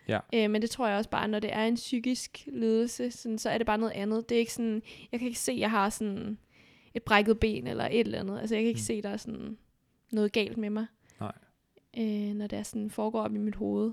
[0.08, 0.20] Ja.
[0.34, 3.50] Øh, men det tror jeg også bare, når det er en psykisk lidelse, sådan, så
[3.50, 4.28] er det bare noget andet.
[4.28, 6.38] Det er ikke sådan, jeg kan ikke se, at jeg har sådan
[6.98, 8.40] et brækket ben eller et eller andet.
[8.40, 8.82] Altså jeg kan ikke Mm.
[8.82, 8.84] mm.
[8.84, 9.56] se, der er sådan
[10.12, 10.86] noget galt med mig.
[11.20, 11.32] Nej.
[11.98, 13.92] Øh, når det er sådan foregår op i mit hoved.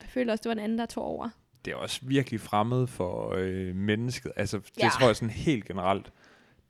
[0.00, 1.28] Jeg føler også, det var en anden, der tog over.
[1.64, 4.32] det er også virkelig fremmed for øh, mennesket.
[4.36, 4.88] Altså, det Ja.
[4.88, 6.12] tror jeg sådan helt generelt.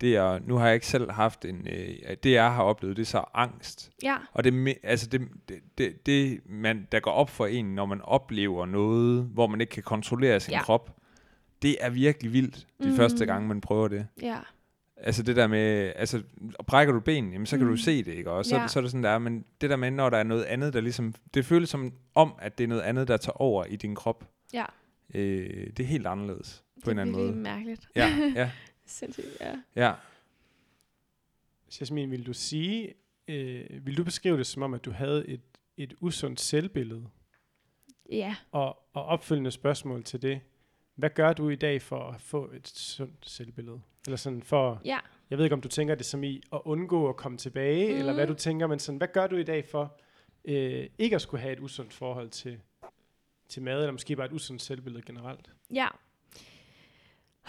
[0.01, 3.03] Det er, nu har jeg ikke selv haft en, øh, det jeg har oplevet, det
[3.03, 3.91] er så angst.
[4.03, 7.87] Ja, Og det, altså det, det, det, det man, der går op for en, når
[7.87, 10.63] man oplever noget, hvor man ikke kan kontrollere sin Ja.
[10.63, 10.97] krop,
[11.63, 12.97] det er virkelig vildt, de Mhm.
[12.97, 14.07] første gange, man prøver det.
[14.23, 14.39] ja,
[14.97, 16.23] Altså det der med, altså
[16.67, 17.71] brækker du ben, jamen så kan mm.
[17.73, 18.31] du se det, ikke?
[18.31, 18.69] Og så, Ja.
[18.69, 20.81] så er det sådan der, men det der med, når der er noget andet, der
[20.81, 23.95] ligesom, det føles som om, at det er noget andet, der tager over i din
[23.95, 24.31] krop.
[24.53, 24.65] ja.
[25.15, 27.43] Øh, det er helt anderledes, på det en er anden virkelig måde.
[27.43, 27.89] mærkeligt.
[27.97, 28.51] Ja, ja,
[28.87, 29.55] Sindssygt, ja.
[29.77, 29.93] ja.
[31.81, 32.95] Jasmin, vil du sige,
[33.29, 35.41] øh, vil du beskrive det som om, at du havde et,
[35.77, 37.07] et usundt selvbillede?
[38.13, 38.37] Ja.
[38.53, 40.41] Og, og opfølgende spørgsmål til det.
[40.97, 43.81] Hvad gør du i dag for at få et sundt selvbillede?
[44.07, 44.99] Eller sådan for, Ja.
[45.31, 47.99] jeg ved ikke, om du tænker det som i at undgå at komme tilbage, mm.
[47.99, 49.97] eller hvad du tænker, men sådan, hvad gør du i dag for
[50.45, 52.61] øh, ikke at skulle have et usundt forhold til,
[53.49, 55.51] til mad, eller måske bare et usundt selvbillede generelt?
[55.75, 55.89] Ja.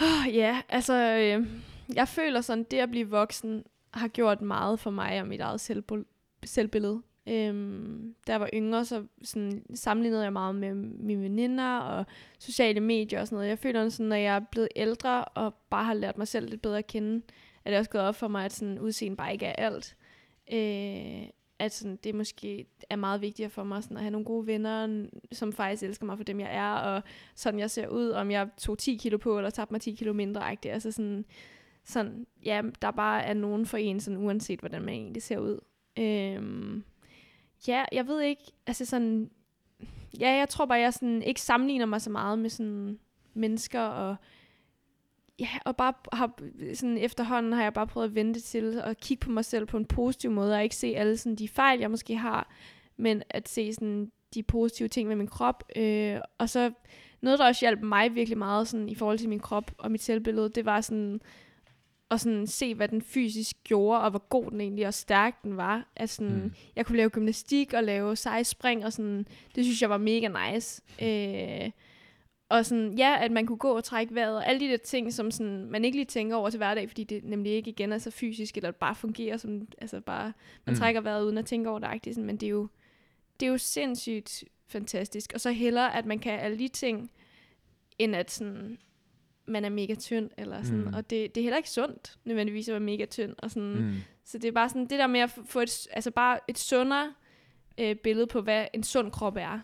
[0.01, 1.47] Oh, ja, altså, øh,
[1.95, 5.61] jeg føler sådan, det at blive voksen har gjort meget for mig og mit eget
[6.43, 7.01] selvbillede.
[7.29, 12.05] Øhm, da jeg var yngre, så sådan, sammenlignede jeg meget med mine veninder og
[12.39, 13.49] sociale medier og sådan noget.
[13.49, 16.61] Jeg føler sådan, når jeg er blevet ældre og bare har lært mig selv lidt
[16.61, 17.21] bedre at kende,
[17.65, 19.95] at det også gået op for mig, at sådan, udseende bare ikke er alt.
[20.53, 24.47] Øh, at sådan, det måske er meget vigtigere for mig sådan, at have nogle gode
[24.47, 27.03] venner, som faktisk elsker mig for dem, jeg er, og
[27.35, 30.13] sådan jeg ser ud, om jeg tog 10 kilo på, eller tabte mig 10 kilo
[30.13, 30.51] mindre.
[30.51, 30.71] Ikke?
[30.71, 31.25] Altså sådan,
[31.83, 35.59] sådan, ja, der bare er nogen for en, sådan, uanset hvordan man egentlig ser ud.
[35.99, 36.83] Øhm,
[37.67, 39.29] ja, jeg ved ikke, altså sådan,
[40.19, 42.99] ja, jeg tror bare, jeg sådan ikke sammenligner mig så meget med sådan
[43.33, 44.15] mennesker, og
[45.39, 46.39] ja, og bare har,
[46.73, 49.77] sådan efterhånden har jeg bare prøvet at vente til at kigge på mig selv på
[49.77, 52.49] en positiv måde, og ikke se alle sådan de fejl, jeg måske har,
[52.97, 55.63] men at se sådan de positive ting med min krop.
[55.75, 56.71] Øh, og så
[57.21, 60.03] noget, der også hjalp mig virkelig meget sådan, i forhold til min krop og mit
[60.03, 61.21] selvbillede, det var sådan
[62.11, 65.57] at sådan se, hvad den fysisk gjorde, og hvor god den egentlig og stærk den
[65.57, 65.87] var.
[65.95, 66.53] At sådan, Mm.
[66.75, 70.81] Jeg kunne lave gymnastik og lave sejspring, og sådan, det synes jeg var mega nice.
[71.01, 71.71] Øh,
[72.49, 75.13] og sådan, ja, at man kunne gå og trække vejret, og alle de der ting,
[75.13, 77.97] som sådan, man ikke lige tænker over til hverdag, fordi det nemlig ikke igen er
[77.97, 80.33] så fysisk, eller bare fungerer som, altså bare,
[80.65, 80.79] man Mm.
[80.79, 82.67] trækker vejret uden at tænke over det, sådan, men det er jo,
[83.39, 85.31] det er jo sindssygt fantastisk.
[85.33, 87.11] Og så hellere, at man kan alle de ting,
[87.99, 88.77] end at sådan,
[89.47, 90.93] man er mega tynd, eller sådan, Mm.
[90.93, 93.93] og det, det er heller ikke sundt, nødvendigvis at være mega tynd, og sådan, mm.
[94.25, 97.13] Så det er bare sådan, det der med at få et, altså bare et sundere
[97.77, 99.59] øh, billede på, hvad en sund krop er,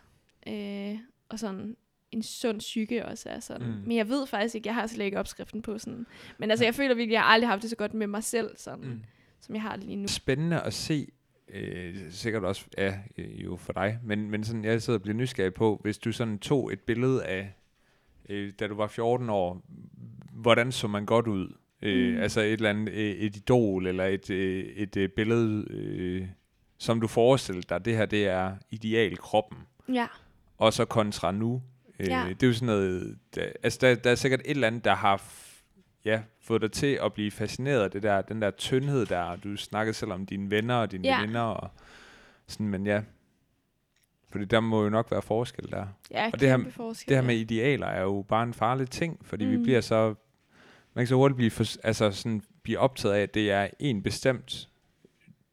[0.48, 0.98] øh,
[1.30, 1.76] og sådan
[2.12, 3.68] en sund psyke også er sådan.
[3.68, 3.74] Mm.
[3.88, 6.06] Men jeg ved faktisk ikke, jeg har slet ikke opskriften på sådan.
[6.38, 8.58] Men altså, jeg føler virkelig, jeg har aldrig haft det så godt med mig selv,
[8.58, 8.90] sådan, Mm.
[8.92, 9.04] mm.
[9.42, 10.08] som jeg har det lige nu.
[10.08, 11.08] Spændende at se,
[11.50, 15.16] øh, sikkert også ja, øh, jo for dig, men, men sådan, jeg sidder og bliver
[15.18, 17.54] nysgerrig på, hvis du sådan tog et billede af,
[18.30, 19.62] øh, da du var 14 år,
[20.34, 21.54] hvordan så man godt ud?
[21.82, 22.22] Øh, Mm.
[22.22, 26.28] Altså et eller andet, øh, et idol, eller et, øh, et øh, billede, øh,
[26.78, 29.58] som du forestillede dig, det her, det er ideal kroppen,
[29.94, 30.08] Ja,
[30.58, 31.62] og så kontra nu.
[32.00, 32.26] Øh, Ja.
[32.30, 34.94] Det er jo sådan noget, der, altså der, der er sikkert et eller andet, der
[34.96, 35.22] har
[36.06, 39.56] ja, fået dig til at blive fascineret af det der, den der tyndhed der, du
[39.58, 41.20] snakkede selv om dine venner og dine Ja.
[41.22, 41.70] veninder, og
[42.48, 43.02] sådan, men ja,
[44.34, 45.86] fordi der må jo nok være forskel der.
[46.12, 47.10] ja Og det her- forskel.
[47.10, 47.28] Det her ja.
[47.28, 49.52] med idealer er jo bare en farlig ting, fordi mm.
[49.52, 50.14] vi bliver så,
[50.94, 54.04] man kan så hurtigt blive, for, altså sådan, blive optaget af, at det er en
[54.04, 54.70] bestemt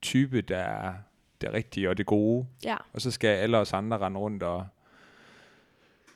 [0.02, 0.94] type, der er
[1.40, 4.66] det rigtige og det gode, Ja, og så skal alle os andre rende rundt og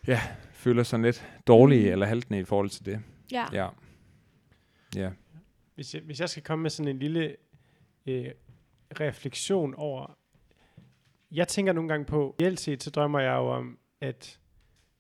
[0.07, 0.21] ja,
[0.53, 1.87] føler sig lidt dårlige.
[1.87, 1.93] Mm.
[1.93, 3.01] eller haltende i forhold til det.
[3.33, 3.45] ja.
[3.53, 3.69] Ja.
[4.97, 5.11] Ja.
[5.75, 7.37] Hvis jeg, hvis jeg skal komme med sådan en lille
[8.07, 8.27] øh,
[9.01, 10.17] refleksion over,
[11.35, 14.41] jeg tænker nogle gange på, reelt set så drømmer jeg jo om, at,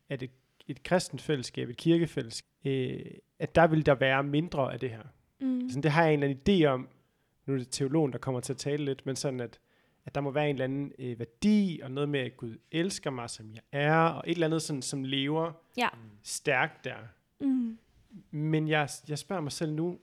[0.08, 0.30] at et,
[0.68, 3.00] et kristent fællesskab, et kirkefællesskab, øh,
[3.38, 5.02] at der vil der være mindre af det her.
[5.40, 5.68] Mm.
[5.68, 6.88] Sådan, det har jeg en eller anden idé om,
[7.46, 9.58] nu er det teologen, der kommer til at tale lidt, men sådan, at,
[10.04, 13.10] at der må være en eller anden øh, værdi, og noget med, at Gud elsker
[13.10, 15.88] mig, som jeg er, og et eller andet, sådan, som lever Ja.
[16.22, 16.96] stærkt der.
[17.40, 17.78] Mm.
[18.30, 19.98] Men jeg, jeg spørger mig selv nu,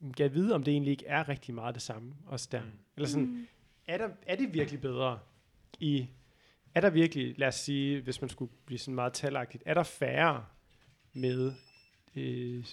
[0.00, 2.62] kan jeg vide, om det egentlig ikke er rigtig meget det samme, også der?
[2.62, 2.70] Mm.
[2.96, 3.46] Eller sådan, Mm.
[3.88, 5.18] Er, der, er det virkelig bedre
[5.80, 6.08] i,
[6.74, 9.82] er der virkelig, lad os sige, hvis man skulle blive sådan meget talagtigt, er der
[9.82, 10.44] færre
[11.12, 11.52] med
[12.16, 12.64] øh,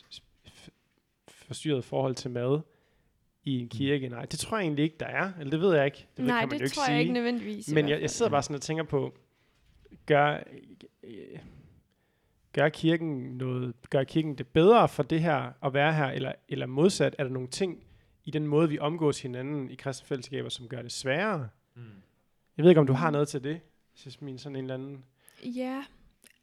[1.28, 2.60] forstyrret forhold til mad
[3.44, 4.10] i en kirke?
[4.10, 5.32] Nej, det tror jeg egentlig ikke, der er.
[5.40, 5.98] Eller det ved jeg ikke.
[6.18, 6.92] Det ved- Nej, kan man det jo ikke tror sige.
[6.94, 7.72] jeg ikke nødvendigvis.
[7.74, 9.18] Men jeg, jeg sidder bare sådan og tænker på,
[10.06, 10.44] gør,
[11.04, 11.40] øh,
[12.54, 16.66] gør kirken noget, gør kirken det bedre for det her at være her, eller, eller
[16.66, 17.84] modsat, er der nogle ting
[18.26, 21.50] i den måde, vi omgås hinanden i kristne fællesskaber, som gør det sværere?
[21.76, 21.82] Mm.
[22.58, 23.60] Jeg ved ikke, om du har noget til det,
[24.22, 25.04] min sådan en eller anden...
[25.44, 25.84] Ja,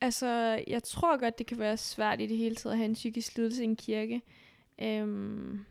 [0.00, 0.26] altså
[0.66, 3.36] jeg tror godt, det kan være svært i det hele taget at have en psykisk
[3.36, 4.22] lidelse i en kirke.
[4.82, 5.64] Øhm,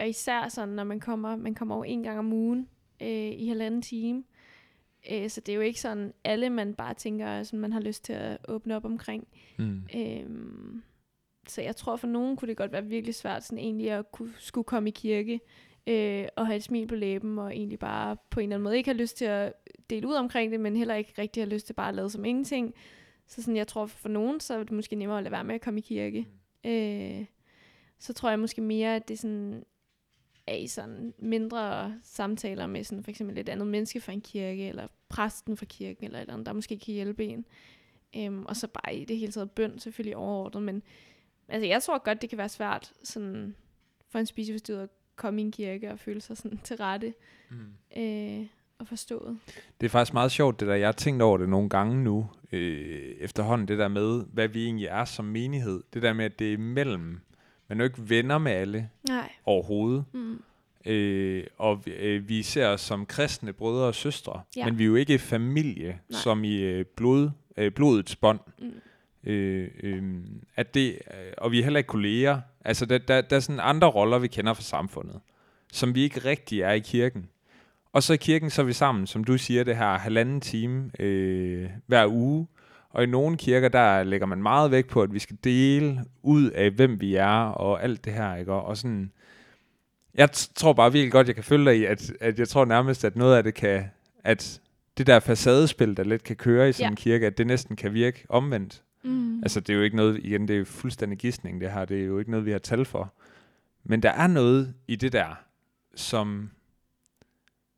[0.00, 2.68] og især sådan, når man kommer, man kommer over en gang om ugen
[3.02, 4.24] øh, i halvanden time.
[5.12, 8.04] Øh, så det er jo ikke sådan alle, man bare tænker, som man har lyst
[8.04, 9.28] til at åbne op omkring.
[9.58, 9.82] Mm.
[9.96, 10.82] Øhm,
[11.48, 14.32] så jeg tror for nogen kunne det godt være virkelig svært sådan egentlig at kunne,
[14.38, 15.40] skulle komme i kirke
[15.86, 18.76] øh, og have et smil på læben og egentlig bare på en eller anden måde
[18.76, 19.52] ikke have lyst til at
[19.90, 22.24] dele ud omkring det, men heller ikke rigtig have lyst til bare at lade som
[22.24, 22.74] ingenting.
[23.26, 25.54] Så sådan, jeg tror for nogen, så er det måske nemmere at lade være med
[25.54, 26.26] at komme i kirke.
[26.64, 27.26] Øh,
[27.98, 29.64] så tror jeg måske mere, at det sådan,
[30.46, 34.68] er i sådan mindre samtaler med sådan for eksempel et andet menneske fra en kirke,
[34.68, 37.46] eller præsten fra kirken, eller et eller andet, der måske kan hjælpe en.
[38.16, 40.82] Øhm, og så bare i det hele taget bøn selvfølgelig overordnet, men
[41.52, 43.54] altså jeg tror godt, det kan være svært sådan
[44.10, 47.14] for en spiseforstyrret at komme i en kirke og føle sig sådan til rette
[47.50, 48.02] mm.
[48.02, 48.46] øh,
[48.78, 49.38] og forstået.
[49.80, 50.74] Det er faktisk meget sjovt, det der.
[50.74, 54.64] Jeg har tænkt over det nogle gange nu, øh, efterhånden, det der med, hvad vi
[54.64, 55.82] egentlig er som menighed.
[55.94, 57.20] Det der med, at det er mellem.
[57.68, 59.32] Man er jo ikke venner med alle Nej.
[59.44, 60.04] overhovedet.
[60.12, 60.42] Mm.
[60.86, 64.64] Øh, og øh, vi ser os som kristne brødre og søstre, Ja.
[64.64, 66.20] men vi er jo ikke familie, Nej.
[66.20, 68.40] som i øh, blod, øh, blodets bånd.
[68.58, 68.72] Mm.
[69.24, 70.02] Øh, øh,
[70.56, 70.98] at det,
[71.38, 72.40] og vi er heller ikke kolleger.
[72.64, 75.20] Altså, der, der, der er sådan andre roller, vi kender fra samfundet,
[75.72, 77.28] som vi ikke rigtig er i kirken.
[77.92, 80.90] Og så i kirken, så er vi sammen, som du siger, det her halvanden time
[80.98, 82.46] øh, hver uge.
[82.90, 86.50] Og i nogle kirker, der lægger man meget vægt på, at vi skal dele ud
[86.50, 88.52] af, hvem vi er, og alt det her, ikke?
[88.52, 89.12] Og, sådan,
[90.14, 93.04] jeg tror bare virkelig godt, jeg kan følge dig i, at, at jeg tror nærmest,
[93.04, 93.84] at noget af det kan,
[94.24, 94.60] at
[94.98, 96.90] det der facadespil, der lidt kan køre i sådan Ja.
[96.90, 98.82] en kirke, at det næsten kan virke omvendt.
[99.04, 99.38] Mm.
[99.42, 101.84] Altså, det er jo ikke noget, igen, det er jo fuldstændig gidsning, det her.
[101.84, 103.14] Det er jo ikke noget, vi har tal for.
[103.84, 105.34] Men der er noget i det der,
[105.94, 106.50] som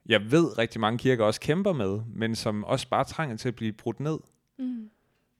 [0.06, 3.56] jeg ved rigtig mange kirker også kæmper med, men som også bare trænger til at
[3.56, 4.18] blive brudt ned.
[4.58, 4.90] Mm.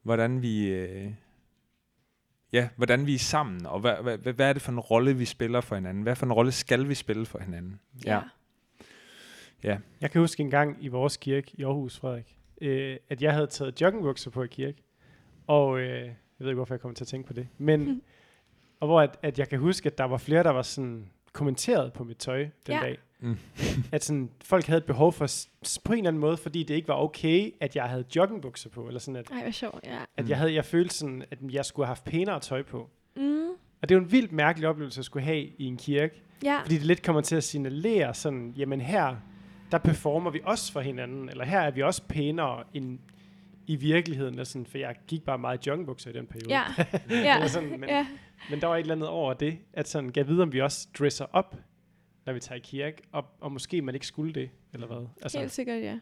[0.03, 1.13] Hvordan vi, øh,
[2.53, 5.17] ja, hvordan vi er sammen, og hvad, hvad, hvad, hvad er det for en rolle,
[5.17, 6.03] vi spiller for hinanden?
[6.03, 7.81] Hvad for en rolle skal vi spille for hinanden?
[9.63, 9.79] Ja.
[10.01, 13.47] Jeg kan huske en gang i vores kirke i Aarhus, Frederik, øh, at jeg havde
[13.47, 14.84] taget joggingbukser på i kirke.
[15.47, 17.49] Og øh, jeg ved ikke, hvorfor jeg kommer til at tænke på det.
[17.59, 18.03] Men, Mm.
[18.81, 21.93] og hvor at, at jeg kan huske, at der var flere, der var sådan kommenteret
[21.93, 22.81] på mit tøj den Ja.
[22.81, 22.99] dag.
[23.21, 23.37] Mm.
[23.93, 25.27] at sådan, folk havde et behov for,
[25.85, 28.87] på en eller anden måde, fordi det ikke var okay, at jeg havde joggingbukser på.
[28.87, 29.97] Eller sådan, at, Ej, hvor sjovt, ja.
[30.17, 30.31] at Mm.
[30.31, 32.91] jeg, havde, jeg følte sådan, at jeg skulle have haft pænere tøj på.
[33.17, 33.47] Mm.
[33.83, 36.23] Og det er jo en vildt mærkelig oplevelse at skulle have i en kirke.
[36.45, 36.61] Ja.
[36.63, 39.17] Fordi det lidt kommer til at signalere sådan, jamen her,
[39.73, 42.99] der performer vi også for hinanden, eller her er vi også pænere end
[43.67, 44.35] i virkeligheden.
[44.35, 46.55] Eller sådan, for jeg gik bare meget i joggingbukser i den periode.
[46.55, 46.65] Ja.
[47.41, 47.49] ja.
[47.49, 48.07] Sådan, men, ja.
[48.51, 50.89] men der var et eller andet over det, at sådan, gav vide, om vi også
[50.99, 51.57] dresser op,
[52.27, 55.07] når vi tager i kirke, og, og måske man ikke skulle det, eller hvad?
[55.23, 55.39] Altså.
[55.39, 55.99] Helt sikkert, ja.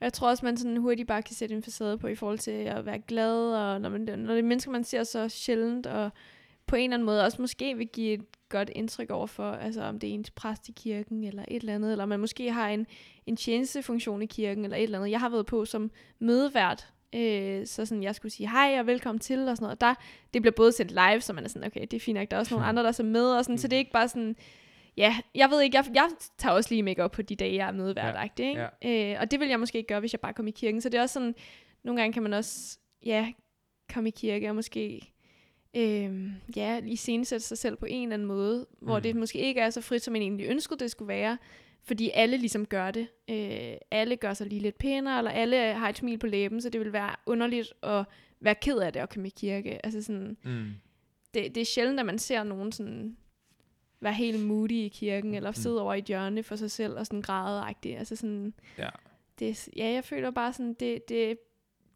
[0.00, 2.38] Og jeg tror også, man sådan hurtigt bare kan sætte en facade på i forhold
[2.38, 5.86] til at være glad, og når, man, når det er mennesker, man ser så sjældent,
[5.86, 6.10] og
[6.66, 9.82] på en eller anden måde også måske vil give et godt indtryk over for, altså
[9.82, 12.68] om det er ens præst i kirken, eller et eller andet, eller man måske har
[12.68, 12.86] en,
[13.26, 15.10] en tjenestefunktion i kirken, eller et eller andet.
[15.10, 19.20] Jeg har været på som mødevært, øh, så sådan, jeg skulle sige hej og velkommen
[19.20, 19.76] til, og sådan noget.
[19.76, 19.94] Og der,
[20.34, 22.36] det bliver både sendt live, så man er sådan, okay, det er fint nok, der
[22.36, 24.36] er også nogle andre, der er med, og sådan, så det er ikke bare sådan,
[24.96, 26.08] ja, jeg ved ikke, jeg, jeg
[26.38, 28.22] tager også lige make på de dage, jeg er mødevært, ja.
[28.48, 29.12] ikke?
[29.12, 30.80] Øh, og det vil jeg måske ikke gøre, hvis jeg bare kom i kirken.
[30.80, 31.34] Så det er også sådan,
[31.84, 33.32] nogle gange kan man også, ja,
[33.94, 35.12] komme i kirke og måske,
[35.76, 39.02] øh, ja, lige scenesætte sig selv på en eller anden måde, hvor Mm.
[39.02, 41.38] det måske ikke er så frit, som man egentlig ønskede, det skulle være,
[41.84, 43.08] fordi alle ligesom gør det.
[43.30, 46.68] Øh, alle gør sig lige lidt pænere, eller alle har et smil på læben, så
[46.70, 48.04] det vil være underligt at
[48.40, 49.86] være ked af det at komme i kirke.
[49.86, 50.66] Altså sådan, Mm.
[51.34, 53.16] det, det er sjældent, at man ser nogen sådan
[54.00, 57.06] være helt moody i kirken, eller sidde over i et hjørne for sig selv og
[57.06, 57.64] sådan græde
[57.98, 58.88] Altså sådan, Ja.
[59.38, 61.38] det, ja, jeg føler bare sådan, det, det,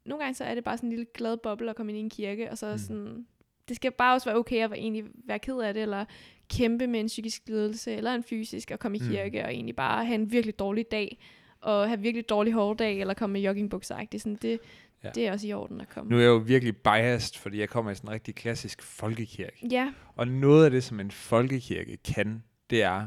[0.05, 2.01] nogle gange så er det bare sådan en lille glad boble at komme ind i
[2.01, 2.73] en kirke, og så Mm.
[2.73, 2.79] mm.
[2.79, 3.27] sådan,
[3.69, 6.05] det skal bare også være okay at være, egentlig være ked af det, eller
[6.51, 9.09] kæmpe med en psykisk lidelse, eller en fysisk, og komme i Mm.
[9.09, 11.19] kirke, og egentlig bare have en virkelig dårlig dag,
[11.61, 13.99] og have virkelig dårlig hårdag, eller komme med joggingbukser.
[14.13, 14.59] Det, sådan, det,
[15.05, 15.11] Ja.
[15.15, 16.11] det er også i orden at komme.
[16.11, 19.69] Nu er jeg jo virkelig biased, fordi jeg kommer i sådan en rigtig klassisk folkekirke.
[19.71, 23.07] Ja, Og noget af det, som en folkekirke kan, det er,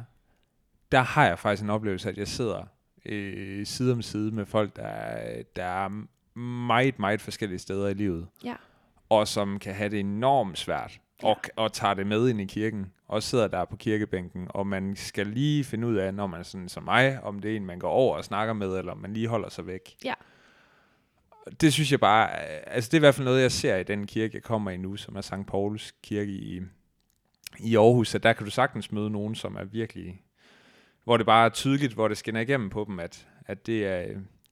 [0.91, 2.64] der har jeg faktisk en oplevelse, at jeg sidder
[3.05, 6.05] øh, side om side med folk, der, er- der er
[6.39, 8.28] meget, meget forskellige steder i livet.
[8.43, 8.55] Ja.
[9.10, 12.93] Og som kan have det enormt svært, og, og tager det med ind i kirken,
[13.07, 16.43] og sidder der på kirkebænken, og man skal lige finde ud af, når man er
[16.43, 18.97] sådan som mig, om det er en, man går over og snakker med, eller om
[18.97, 19.95] man lige holder sig væk.
[20.05, 20.14] Ja.
[21.62, 22.39] Det synes jeg bare,
[22.70, 24.78] altså det er i hvert fald noget, jeg ser i den kirke, jeg kommer i
[24.78, 25.34] nu, som er St.
[25.47, 26.62] Pauls kirke i,
[27.60, 30.22] i Aarhus, at der kan du sagtens møde nogen, som er virkelig,
[31.03, 34.05] hvor det bare er tydeligt, hvor det skinner igennem på dem, at, at det, er,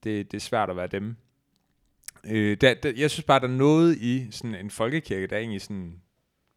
[0.04, 1.16] det, det er svært at være dem.
[2.24, 5.60] Øh, der, der, jeg synes bare, der er noget i sådan en folkekirke, der egentlig
[5.60, 6.00] sådan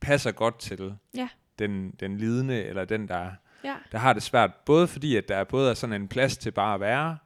[0.02, 1.28] passer godt til Ja.
[1.60, 3.32] den, den lidende, eller den, der,
[3.64, 4.52] ja, der har det svært.
[4.66, 7.18] Både fordi, at der er både er sådan en plads til bare at være,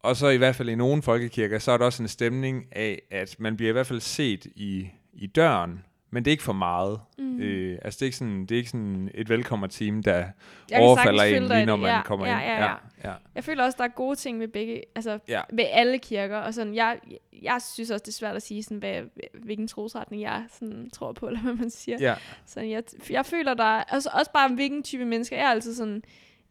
[0.00, 3.02] og så i hvert fald i nogle folkekirker, så er der også en stemning af,
[3.10, 6.52] at man bliver i hvert fald set i, i døren, men det er ikke for
[6.52, 7.00] meget.
[7.18, 7.40] Mm.
[7.40, 10.24] Øh, altså, det er ikke sådan, det er ikke sådan et velkommer-team, der
[10.72, 12.42] kan overfalder en lige, når man Ja, kommer ja, ind.
[12.42, 12.74] ja, ja.
[13.04, 13.14] ja.
[13.34, 15.40] Jeg føler også, der er gode ting ved begge, altså Ja.
[15.52, 16.98] ved alle kirker, og sådan, jeg,
[17.42, 19.02] jeg synes også, det er svært at sige, sådan, hvad,
[19.44, 21.96] hvilken trosretning jeg sådan, tror på, eller hvad man siger.
[22.00, 22.14] ja.
[22.46, 25.74] Så jeg, jeg føler, der er, altså også bare, hvilken type mennesker, jeg er altid
[25.74, 26.02] sådan,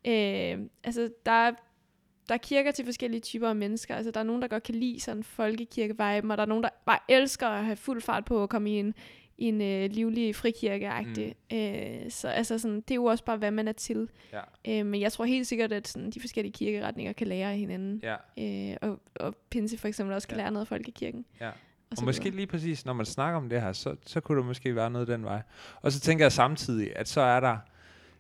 [0.08, 1.52] øh, altså der er,
[2.30, 3.96] der er kirker til forskellige typer af mennesker.
[3.96, 6.70] Altså, der er nogen, der godt kan lide sådan folkekirke-viben, og der er nogen, der
[6.86, 8.94] bare elsker at have fuld fart på at komme i en,
[9.38, 11.58] i en øh, livlig frikirke mm.
[11.58, 14.10] øh, Så altså, sådan, det er jo også bare, hvad man er til.
[14.34, 14.80] Ja.
[14.80, 18.02] Øh, men jeg tror helt sikkert, at sådan, de forskellige kirkeretninger kan lære af hinanden.
[18.04, 18.72] ja.
[18.72, 20.44] Øh, og, og Pinse for eksempel også kan Ja.
[20.44, 21.26] lære noget af folkekirken.
[21.42, 21.48] Ja.
[21.50, 22.36] Og, Og måske videre.
[22.36, 25.08] lige præcis, når man snakker om det her, så, så kunne der måske være noget
[25.08, 25.42] den vej.
[25.82, 27.58] Og så tænker jeg samtidig, at så er der,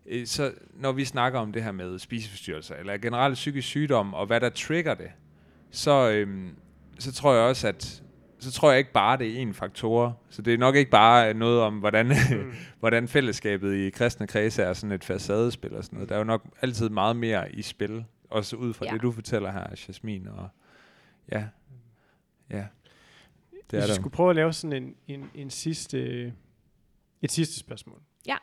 [0.05, 4.25] øh, så når vi snakker om det her med spiseforstyrrelser, eller generelt psykisk sygdom, og
[4.25, 5.11] hvad der trigger det,
[5.71, 6.49] så, øhm,
[6.99, 8.03] så tror jeg også, at
[8.39, 10.21] så tror jeg ikke bare, det er en faktor.
[10.29, 12.53] Så det er nok ikke bare noget om, hvordan, Mm.
[12.79, 16.09] hvordan fællesskabet i kristne kredse er sådan et facadespil og sådan noget.
[16.09, 18.93] Der er jo nok altid meget mere i spil, også ud fra Ja.
[18.93, 20.27] det, du fortæller her, Jasmin.
[20.27, 20.49] Og
[21.31, 21.45] ja,
[22.49, 22.65] ja.
[23.51, 26.33] Det Hvis er vi skulle prøve at lave sådan en, en, en sidste,
[27.21, 28.01] et sidste spørgsmål.
[28.27, 28.35] Ja.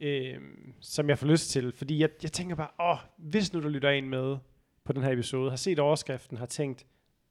[0.00, 3.68] Øhm, som jeg får lyst til, fordi jeg, jeg tænker bare, åh, hvis nu du
[3.68, 4.36] lytter en med
[4.84, 6.86] på den her episode, har set overskriften, har tænkt,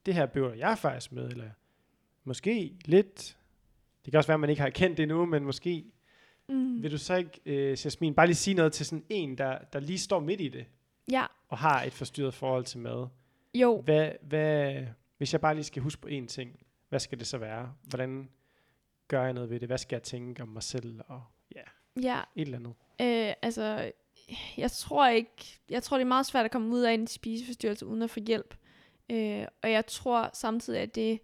[0.05, 1.49] det her bøver jeg faktisk med, eller
[2.25, 3.37] måske lidt,
[4.05, 5.85] det kan også være, at man ikke har kendt det endnu, men måske,
[6.49, 6.83] Mm.
[6.83, 9.79] vil du så ikke, øh, Jasmin, bare lige sige noget til sådan en, der, der
[9.79, 10.65] lige står midt i det,
[11.11, 13.07] Ja, og har et forstyrret forhold til mad.
[13.55, 13.81] jo.
[13.81, 14.83] Hvad, hvad,
[15.17, 16.59] hvis jeg bare lige skal huske på én ting,
[16.89, 17.73] hvad skal det så være?
[17.83, 18.29] Hvordan
[19.07, 19.69] gør jeg noget ved det?
[19.69, 20.99] Hvad skal jeg tænke om mig selv?
[21.07, 21.23] Og
[21.55, 21.61] ja,
[22.01, 22.73] Ja, et eller andet.
[23.01, 23.91] Øh, altså,
[24.57, 27.85] jeg tror ikke, jeg tror det er meget svært at komme ud af en spiseforstyrrelse
[27.85, 28.55] uden at få hjælp.
[29.11, 31.17] Øh, og jeg tror samtidig, at det er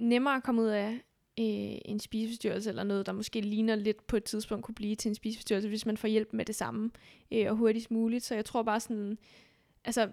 [0.00, 0.90] nemmere at komme ud af
[1.38, 5.08] øh, en spiseforstyrrelse, eller noget, der måske ligner lidt på et tidspunkt kunne blive til
[5.08, 6.90] en spiseforstyrrelse, hvis man får hjælp med det samme,
[7.32, 8.24] øh, og hurtigst muligt.
[8.24, 9.18] Så jeg tror bare sådan,
[9.84, 10.10] altså,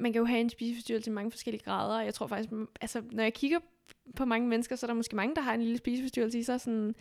[0.00, 3.02] man kan jo have en spiseforstyrrelse i mange forskellige grader, og jeg tror faktisk, altså,
[3.12, 3.58] når jeg kigger
[4.16, 6.60] på mange mennesker, så er der måske mange, der har en lille spiseforstyrrelse i sig,
[6.60, 6.94] sådan,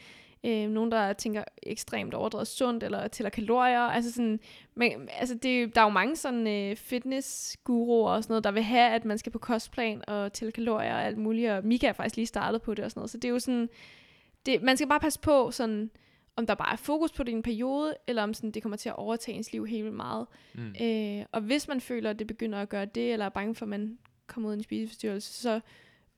[0.43, 4.39] øh, nogen, der tænker ekstremt overdrevet sundt, eller tæller kalorier, altså sådan,
[4.75, 8.63] men, altså det, der er jo mange sådan øh, fitness-guruer og sådan noget, der vil
[8.63, 11.93] have, at man skal på kostplan og tælle kalorier og alt muligt, og Mika er
[11.93, 13.69] faktisk lige startet på det og sådan noget, så det er jo sådan,
[14.45, 15.91] det, man skal bare passe på sådan,
[16.35, 18.77] om der bare er fokus på det i en periode, eller om sådan, det kommer
[18.77, 20.27] til at overtage ens liv helt vildt meget.
[20.53, 20.75] Mm.
[20.81, 23.65] Øh, og hvis man føler, at det begynder at gøre det, eller er bange for,
[23.65, 25.59] at man kommer ud i en spiseforstyrrelse, så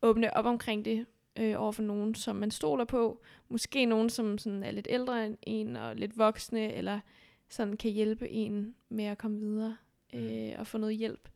[0.01, 1.05] åbne op omkring det
[1.39, 3.21] øh, over for nogen, som man stoler på.
[3.49, 6.99] Måske nogen, som sådan er lidt ældre end en, og lidt voksne, eller
[7.49, 9.77] sådan kan hjælpe en med at komme videre
[10.13, 11.29] øh, og få noget hjælp.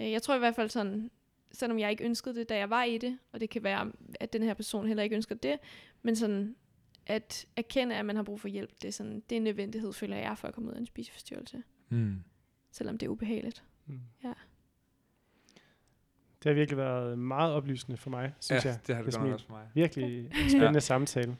[0.00, 1.10] Øh, jeg tror i hvert fald sådan,
[1.52, 4.32] selvom jeg ikke ønskede det, da jeg var i det, og det kan være, at
[4.32, 5.58] den her person heller ikke ønsker det,
[6.02, 6.56] men sådan
[7.06, 9.92] at erkende, at man har brug for hjælp, det er, sådan, det er en nødvendighed,
[9.92, 12.22] føler jeg, for at komme ud af en spiseforstyrrelse, Mm.
[12.70, 13.64] selvom det er ubehageligt.
[13.86, 14.00] Mm.
[14.24, 14.32] Ja.
[16.46, 18.78] Det har virkelig været meget oplysende for mig, synes ja, jeg.
[18.86, 19.62] det har det godt også for mig.
[19.74, 21.36] Virkelig en spændende samtale.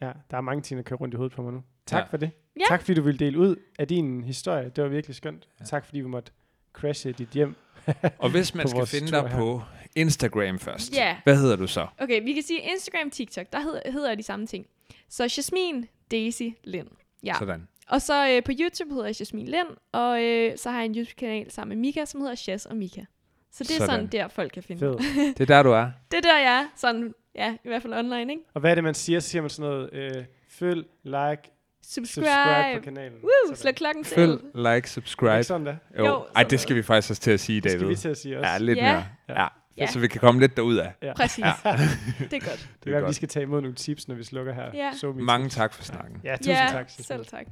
[0.00, 1.62] Ja, der er mange ting, der kører rundt i hovedet på mig nu.
[1.86, 2.10] Tak Ja.
[2.10, 2.30] for det.
[2.56, 2.62] Ja.
[2.68, 4.68] Tak fordi du ville dele ud af din historie.
[4.76, 5.48] Det var virkelig skønt.
[5.60, 5.64] Ja.
[5.64, 6.32] Tak fordi vi måtte
[6.72, 7.54] crashe dit hjem.
[8.18, 9.38] Og hvis man skal finde dig her.
[9.38, 9.62] på
[9.96, 11.16] Instagram først, Ja.
[11.24, 11.86] hvad hedder du så?
[11.98, 14.66] Okay, vi kan sige Instagram, TikTok, der hedder, hedder de samme ting.
[15.08, 16.88] Så Jasmin, Daisy, Lind.
[17.24, 17.34] Ja.
[17.38, 17.68] Sådan.
[17.88, 20.94] Og så øh, på YouTube hedder jeg Jasmin Lind, og øh, så har jeg en
[20.96, 23.04] YouTube-kanal sammen med Mika, som hedder Jas og Mika.
[23.58, 24.06] Så det er sådan, Sådan.
[24.06, 24.96] der, folk kan finde Fed.
[25.34, 25.90] Det er der, du er.
[26.10, 26.66] Det er der, jeg er.
[26.76, 28.42] Sådan, ja, i hvert fald online, ikke?
[28.54, 29.20] Og hvad er det, man siger?
[29.20, 31.42] Så siger man sådan noget, øh, følg, like,
[31.82, 32.06] Subscribe.
[32.26, 33.18] subscribe på kanalen.
[33.22, 33.56] Woo, Sådan.
[33.56, 34.14] slå klokken til.
[34.14, 35.34] Følg, like, det subscribe.
[35.34, 35.76] ikke sådan der?
[35.98, 36.06] Jo.
[36.06, 38.16] Jo, Ej, det skal vi faktisk også til at sige, Det skal vi til at
[38.16, 38.50] sige også.
[38.50, 38.92] Ja, lidt Ja.
[38.92, 39.04] mere.
[39.40, 39.46] Ja.
[39.78, 39.86] Ja.
[39.86, 40.92] Så vi kan komme lidt derud af.
[41.02, 41.12] Ja.
[41.14, 41.44] Præcis.
[41.44, 41.52] Ja.
[42.30, 42.68] det er godt.
[42.84, 44.70] Det er er godt, vi skal tage imod nogle tips, når vi slukker her.
[44.74, 44.90] Ja.
[45.00, 45.54] So Mange tips.
[45.54, 46.20] tak for snakken.
[46.24, 46.90] Ja, tusind ja, tak.
[46.90, 47.46] Selv tak.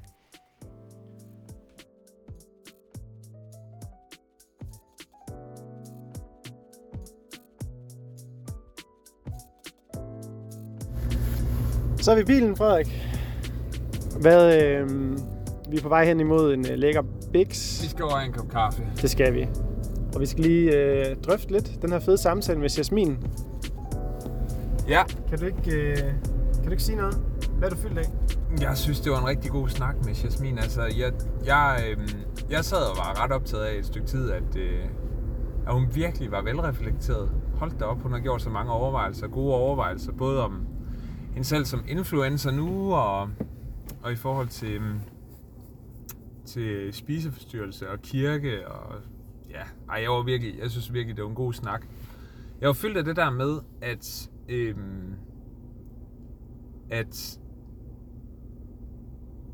[12.05, 13.17] Så er vi i bilen, Frederik.
[14.21, 14.91] Hvad, øh,
[15.71, 17.03] vi er på vej hen imod en øh, lækker
[17.33, 17.57] Bix.
[17.91, 18.83] skal over en kop kaffe.
[19.03, 19.49] Det skal vi.
[20.15, 23.19] Og vi skal lige øh, drøfte lidt den her fede samtale med Jasmin.
[24.89, 25.97] Ja, Kan du ikke, øh,
[26.55, 27.23] kan du ikke sige noget?
[27.59, 28.11] Hvad er du fyldt af?
[28.61, 30.59] jeg synes, det var en rigtig god snak med Jasmin.
[30.59, 31.13] Altså, jeg,
[31.47, 32.09] jeg, øh,
[32.51, 34.85] jeg sad og var ret optaget af et stykke tid, at, øh,
[35.67, 37.31] at hun virkelig var velreflekteret.
[37.55, 40.67] Hold da op, hun har gjort så mange overvejelser, gode overvejelser, både om
[41.35, 43.29] hende selv som influencer nu, og,
[44.03, 45.01] og i forhold til, mm,
[46.45, 48.95] til spiseforstyrrelse og kirke, og
[49.51, 51.87] ja, ej, jeg var virkelig, jeg synes virkelig, det var en god snak.
[52.61, 55.15] Jeg var fyldt af det der med, at, øhm,
[56.91, 57.41] at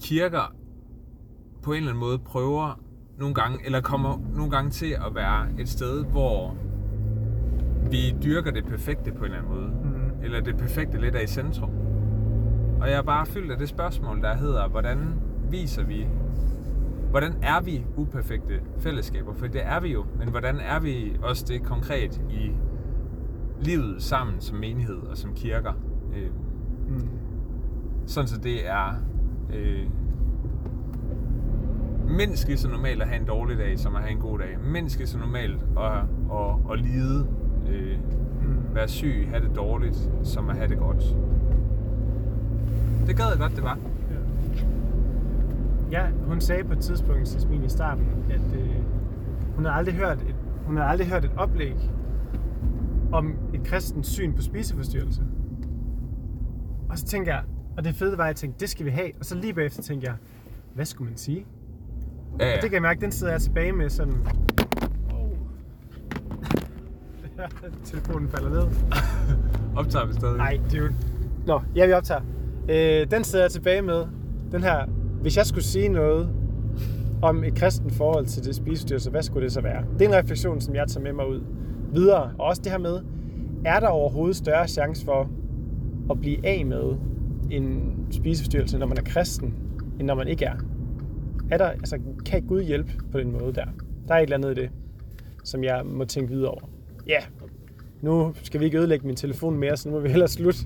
[0.03, 0.55] kirker
[1.63, 2.81] på en eller anden måde prøver
[3.19, 6.57] nogle gange, eller kommer nogle gange til at være et sted, hvor
[7.91, 9.69] vi dyrker det perfekte på en eller anden måde.
[9.69, 10.00] Mm.
[10.23, 11.71] Eller det perfekte lidt er i centrum.
[12.81, 14.99] Og jeg er bare fyldt af det spørgsmål, der hedder, hvordan
[15.51, 16.07] viser vi,
[17.11, 19.33] hvordan er vi uperfekte fællesskaber?
[19.35, 22.53] For det er vi jo, men hvordan er vi også det konkret i
[23.61, 25.73] livet sammen som menighed og som kirker?
[26.17, 26.31] Øh,
[26.89, 27.09] Mm.
[28.07, 28.95] sådan så det er
[29.55, 29.87] øh,
[32.09, 34.57] mindst lige så normalt at have en dårlig dag, som at have en god dag.
[34.73, 35.93] Mindst lige så normalt at,
[36.33, 37.27] at, at lide,
[37.71, 37.99] øh,
[38.43, 38.60] Mm.
[38.75, 41.17] Være syg, have det dårligt, som at have det godt.
[43.07, 43.79] Det gad jeg godt, det var.
[45.91, 48.71] Ja, hun sagde på et tidspunkt, Jasmin, i starten, at øh,
[49.55, 50.35] hun havde aldrig hørt et,
[50.67, 51.77] hun havde aldrig hørt et oplæg
[53.13, 55.23] om et kristent syn på spiseforstyrrelse.
[56.89, 57.43] Og så tænker jeg,
[57.77, 59.11] og det fede var, at jeg tænkte, det skal vi have.
[59.19, 60.17] Og så lige bagefter tænkte jeg,
[60.75, 61.47] hvad skulle man sige?
[62.41, 62.55] Ja, Og ja.
[62.55, 64.15] det kan jeg mærke, den sidder jeg tilbage med sådan...
[67.85, 68.63] Telefonen falder ned.
[69.81, 70.37] Optager vi stadig?
[70.37, 70.95] Nej, dude.
[71.47, 72.21] Nå, ja, vi optager.
[72.69, 74.05] Øh, den sidder jeg tilbage med.
[74.53, 74.87] Den her,
[75.23, 76.31] hvis jeg skulle sige noget
[77.23, 79.85] om et kristen forhold til det spiseforstyrrelse, hvad skulle det så være?
[79.99, 81.41] Det er en refleksion, som jeg tager med mig ud
[81.93, 82.33] videre.
[82.39, 83.01] Og også det her med,
[83.65, 85.31] er der overhovedet større chance for
[86.11, 86.97] at blive af med
[87.51, 89.55] en spiseforstyrrelse, når man er kristen,
[89.99, 90.57] end når man ikke er?
[91.51, 93.67] er der, altså, kan Gud hjælpe på den måde der?
[94.09, 94.71] Der er et eller andet i det,
[95.45, 96.70] som jeg må tænke videre over.
[97.11, 97.21] Ja,
[98.03, 100.61] nu skal vi ikke ødelægge min telefon mere, så nu må vi hellere slutte,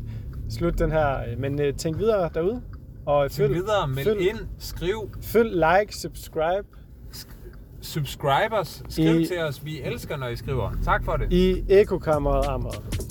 [0.50, 1.18] slutte den her.
[1.38, 2.62] Men uh, tænk videre derude.
[3.06, 6.66] Og Følg følg, videre, meld følg- ind, skriv, følg, like, subscribe
[7.82, 9.64] subscribe os, skriv I- til os.
[9.64, 10.72] Vi elsker, når I skriver.
[10.84, 11.32] Tak for det.
[11.32, 13.03] i Ekokammeret Amager.